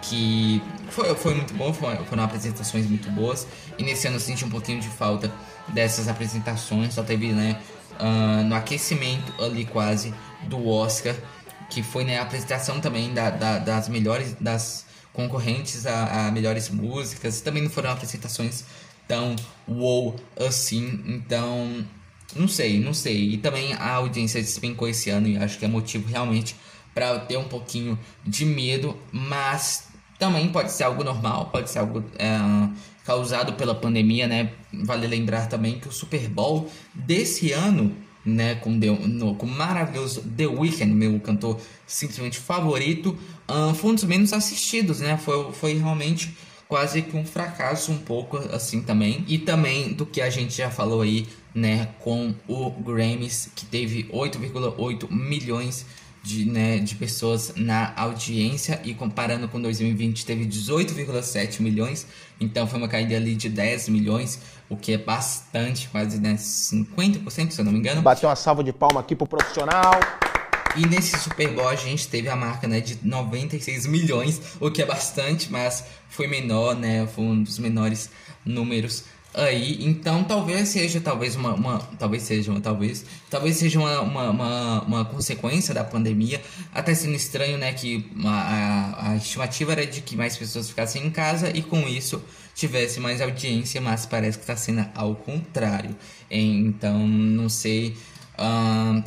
que 0.03 0.63
foi, 0.91 1.15
foi 1.17 1.35
muito 1.35 1.53
bom, 1.55 1.73
foi, 1.73 1.97
foram 1.97 2.25
apresentações 2.25 2.87
muito 2.87 3.11
boas. 3.11 3.47
E 3.77 3.83
nesse 3.83 4.07
ano 4.07 4.17
eu 4.17 4.21
senti 4.21 4.45
um 4.45 4.51
pouquinho 4.51 4.81
de 4.81 4.89
falta 4.89 5.33
dessas 5.69 6.09
apresentações, 6.09 6.95
só 6.95 7.03
teve, 7.03 7.33
né, 7.33 7.59
uh, 7.99 8.45
no 8.45 8.55
aquecimento 8.55 9.33
ali 9.43 9.65
quase 9.65 10.15
do 10.45 10.69
Oscar, 10.69 11.15
que 11.71 11.83
foi 11.83 12.05
né, 12.05 12.19
a 12.19 12.23
apresentação 12.23 12.81
também 12.81 13.13
da, 13.13 13.31
da, 13.31 13.59
das 13.59 13.89
melhores, 13.89 14.35
das 14.41 14.84
concorrentes 15.15 15.87
a, 15.87 16.27
a 16.27 16.31
melhores 16.31 16.69
músicas. 16.69 17.41
Também 17.41 17.63
não 17.63 17.71
foram 17.71 17.91
apresentações 17.91 18.65
tão 19.09 19.35
wow 19.67 20.15
assim. 20.37 21.03
Então, 21.07 21.87
não 22.37 22.49
sei, 22.49 22.79
não 22.79 22.93
sei. 22.93 23.31
E 23.31 23.39
também 23.39 23.73
a 23.73 23.93
audiência 23.95 24.43
despencou 24.43 24.87
esse 24.87 25.09
ano 25.09 25.27
e 25.27 25.39
acho 25.39 25.59
que 25.59 25.65
é 25.65 25.69
motivo 25.69 26.07
realmente 26.07 26.55
para 26.93 27.19
ter 27.21 27.37
um 27.37 27.49
pouquinho 27.49 27.99
de 28.25 28.45
medo, 28.45 28.97
mas 29.11 29.89
também 30.19 30.49
pode 30.51 30.71
ser 30.71 30.85
algo 30.85 31.03
normal, 31.03 31.47
pode 31.47 31.69
ser 31.69 31.81
algo 31.81 32.05
é, 32.19 32.39
causado 33.05 33.55
pela 33.55 33.75
pandemia, 33.75 34.29
né? 34.29 34.53
Vale 34.73 35.07
lembrar 35.07 35.49
também 35.49 35.79
que 35.79 35.89
o 35.89 35.93
Super 35.93 36.29
Bowl 36.29 36.71
desse 36.95 37.53
ano, 37.53 37.95
né, 38.25 38.55
com, 38.57 38.79
The, 38.79 38.91
no, 38.91 39.35
com 39.35 39.47
o 39.47 39.49
maravilhoso 39.49 40.23
The 40.23 40.47
Weeknd, 40.47 40.93
meu 40.93 41.19
cantor 41.21 41.61
simplesmente 41.87 42.39
favorito, 42.39 43.19
uh, 43.49 43.75
foi 43.75 43.91
um 43.91 43.95
dos 43.95 44.05
menos 44.05 44.33
assistidos, 44.33 45.01
né? 45.01 45.17
Foi, 45.17 45.53
foi 45.53 45.75
realmente 45.75 46.35
quase 46.67 47.03
que 47.03 47.17
um 47.17 47.25
fracasso 47.25 47.93
um 47.93 47.99
pouco 47.99 48.39
assim 48.53 48.81
também. 48.81 49.25
E 49.29 49.39
também 49.39 49.93
do 49.93 50.07
que 50.07 50.21
a 50.21 50.31
gente 50.31 50.57
já 50.57 50.71
falou 50.71 51.03
aí, 51.03 51.27
né, 51.55 51.91
com 52.01 52.35
o 52.49 52.71
Grammys, 52.71 53.51
que 53.55 53.65
teve 53.67 54.05
8,8 54.05 55.11
milhões 55.11 55.87
de, 55.87 55.87
né, 56.47 56.79
de 56.79 56.95
pessoas 56.95 57.53
na 57.57 57.93
audiência 57.97 58.81
e 58.85 58.95
comparando 58.95 59.47
com 59.49 59.61
2020 59.61 60.25
teve 60.25 60.47
18,7 60.47 61.61
milhões, 61.61 62.07
então 62.41 62.67
foi 62.67 62.79
uma 62.79 62.89
caída 62.89 63.15
ali 63.15 63.35
de 63.35 63.49
10 63.49 63.91
milhões, 63.91 64.41
o 64.69 64.77
que 64.77 64.93
é 64.93 64.99
bastante, 64.99 65.89
quase 65.91 66.19
né, 66.19 66.35
50% 66.35 67.51
se 67.51 67.61
eu 67.61 67.65
não 67.65 67.73
me 67.73 67.79
engano. 67.79 68.01
Bateu 68.03 68.29
uma 68.29 68.37
salva 68.37 68.65
de 68.65 68.73
palma 68.73 69.01
aqui 69.01 69.15
pro 69.15 69.27
profissional. 69.27 69.93
E 70.77 70.87
nesse 70.87 71.19
Super 71.19 71.53
Bowl 71.53 71.69
a 71.69 71.77
gente 71.77 72.09
teve 72.09 72.29
a 72.29 72.37
marca 72.37 72.67
né, 72.67 72.81
de 72.81 72.99
96 73.03 73.87
milhões, 73.87 74.41
o 74.61 74.71
que 74.71 74.83
é 74.83 74.87
bastante, 74.87 75.51
mas 75.51 75.85
foi 76.09 76.27
menor, 76.27 76.75
né? 76.75 77.07
Foi 77.07 77.25
um 77.25 77.43
dos 77.43 77.59
menores 77.59 78.11
números 78.45 79.05
aí. 79.35 79.85
Então 79.85 80.25
talvez 80.25 80.69
seja 80.69 81.01
talvez 81.01 81.35
uma, 81.37 81.55
uma 81.55 81.79
talvez 81.99 82.23
seja 82.23 82.51
uma, 82.51 82.61
talvez 82.61 83.05
talvez 83.29 83.57
seja 83.57 83.79
uma, 83.79 84.01
uma, 84.01 84.31
uma, 84.31 84.83
uma, 84.83 85.05
consequência 85.05 85.75
da 85.75 85.85
pandemia. 85.85 86.41
Até 86.73 86.95
sendo 86.95 87.15
estranho, 87.15 87.59
né? 87.59 87.73
Que 87.73 88.11
a, 88.25 89.11
a 89.11 89.17
estimativa 89.17 89.73
era 89.73 89.87
de 89.87 90.01
que 90.01 90.17
mais 90.17 90.37
pessoas 90.37 90.69
ficassem 90.69 91.05
em 91.05 91.11
casa 91.11 91.51
e 91.51 91.63
com 91.63 91.81
isso 91.89 92.23
tivesse 92.55 93.01
mais 93.01 93.21
audiência, 93.21 93.81
mas 93.81 94.07
parece 94.07 94.39
que 94.39 94.45
está 94.45 94.57
sendo 94.57 94.87
ao 94.95 95.17
contrário. 95.17 95.95
Então 96.31 97.07
não 97.07 97.49
sei 97.49 97.97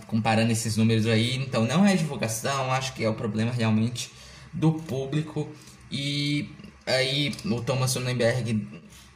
Comparando 0.08 0.52
esses 0.52 0.78
números 0.78 1.06
aí, 1.06 1.36
então 1.36 1.66
não 1.66 1.86
é 1.86 1.96
divulgação, 1.96 2.72
acho 2.72 2.94
que 2.94 3.04
é 3.04 3.10
o 3.10 3.14
problema 3.14 3.52
realmente 3.52 4.10
do 4.54 4.72
público 4.72 5.50
e 5.92 6.50
aí 6.86 7.34
o 7.46 7.62
Thomas 7.62 7.92
Sonnenberg 7.92 8.66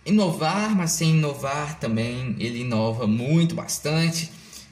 inovar, 0.05 0.75
mas 0.75 0.91
sem 0.91 1.11
inovar 1.11 1.79
também, 1.79 2.35
ele 2.39 2.61
inova 2.61 3.07
muito 3.07 3.55
bastante. 3.55 4.29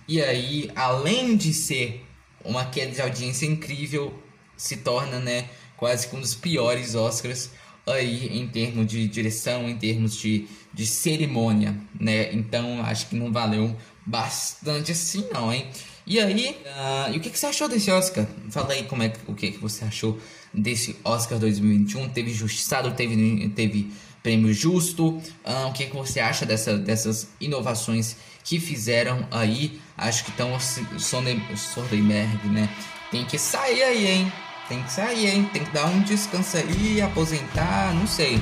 E 0.08 0.22
aí, 0.22 0.70
além 0.76 1.38
de 1.38 1.54
ser 1.54 2.06
uma 2.44 2.66
queda 2.66 2.92
de 2.92 3.02
audiência 3.02 3.46
incrível, 3.46 4.14
se 4.58 4.78
torna, 4.78 5.20
né, 5.20 5.50
quase 5.78 6.08
que 6.08 6.16
um 6.16 6.20
dos 6.20 6.36
piores 6.36 6.96
Oscars 6.96 7.52
aí 7.88 8.38
em 8.38 8.48
termos 8.48 8.88
de 8.88 9.08
direção, 9.08 9.68
em 9.68 9.78
termos 9.78 10.16
de, 10.16 10.48
de 10.74 10.86
cerimônia, 10.86 11.76
né? 12.00 12.32
Então 12.34 12.82
acho 12.84 13.08
que 13.08 13.16
não 13.16 13.32
valeu 13.32 13.76
bastante 14.10 14.92
assim 14.92 15.28
não, 15.32 15.54
hein? 15.54 15.68
E 16.06 16.20
aí, 16.20 16.58
uh, 16.66 17.14
e 17.14 17.18
o 17.18 17.20
que, 17.20 17.30
que 17.30 17.38
você 17.38 17.46
achou 17.46 17.70
desse 17.70 17.92
Oscar? 17.92 18.26
Fala 18.50 18.74
aí 18.74 18.84
como 18.84 19.04
é 19.04 19.14
o 19.28 19.36
que, 19.36 19.52
que 19.52 19.60
você 19.60 19.86
achou 19.86 20.20
desse 20.52 20.96
Oscar 21.04 21.38
2021. 21.38 22.10
Teve 22.10 22.34
justiçado, 22.34 22.92
teve, 22.92 23.48
teve 23.50 23.92
prêmio 24.24 24.52
justo. 24.52 25.10
Uh, 25.10 25.68
o 25.68 25.72
que, 25.72 25.86
que 25.86 25.96
você 25.96 26.20
acha 26.20 26.48
dessa, 26.48 26.76
dessas 26.78 27.28
inovações 27.40 28.16
que 28.44 28.60
fizeram 28.60 29.28
aí? 29.30 29.80
Acho 29.96 30.26
que 30.26 30.32
estão 30.32 30.58
Soderbergh, 30.98 32.48
né? 32.48 32.68
Tem 33.12 33.24
que 33.24 33.38
sair 33.38 33.84
aí, 33.84 34.08
hein? 34.08 34.34
Tem 34.68 34.82
que 34.82 34.92
sair, 34.92 35.28
hein? 35.28 35.50
Tem 35.54 35.64
que 35.64 35.72
dar 35.72 35.86
um 35.86 36.02
descanso 36.02 36.58
aí, 36.58 37.02
aposentar, 37.02 37.94
não 37.94 38.08
sei. 38.08 38.40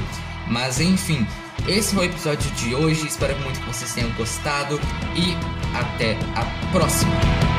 Mas 0.48 0.80
enfim, 0.80 1.28
esse 1.68 1.94
foi 1.94 2.08
o 2.08 2.10
episódio 2.10 2.50
de 2.52 2.74
hoje. 2.74 3.08
Espero 3.08 3.38
muito 3.40 3.60
que 3.60 3.68
vocês 3.68 3.94
tenham 3.94 4.10
gostado 4.12 4.80
e 5.16 5.36
até 5.78 6.18
a 6.36 6.46
próxima. 6.72 7.57